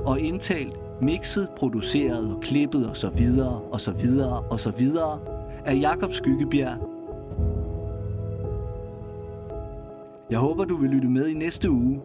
og 0.07 0.21
indtalt, 0.21 0.77
mixet, 1.03 1.49
produceret 1.57 2.35
og 2.35 2.41
klippet 2.41 2.89
og 2.89 2.97
så 2.97 3.09
videre 3.09 3.61
og 3.61 3.81
så 3.81 3.91
videre 3.91 4.41
og 4.41 4.61
så 4.61 4.71
videre 4.71 5.21
af 5.65 5.81
Jakob 5.81 6.13
Skyggebjerg. 6.13 6.89
Jeg 10.31 10.39
håber, 10.39 10.65
du 10.65 10.77
vil 10.77 10.91
lytte 10.91 11.09
med 11.09 11.27
i 11.27 11.35
næste 11.35 11.71
uge, 11.71 12.01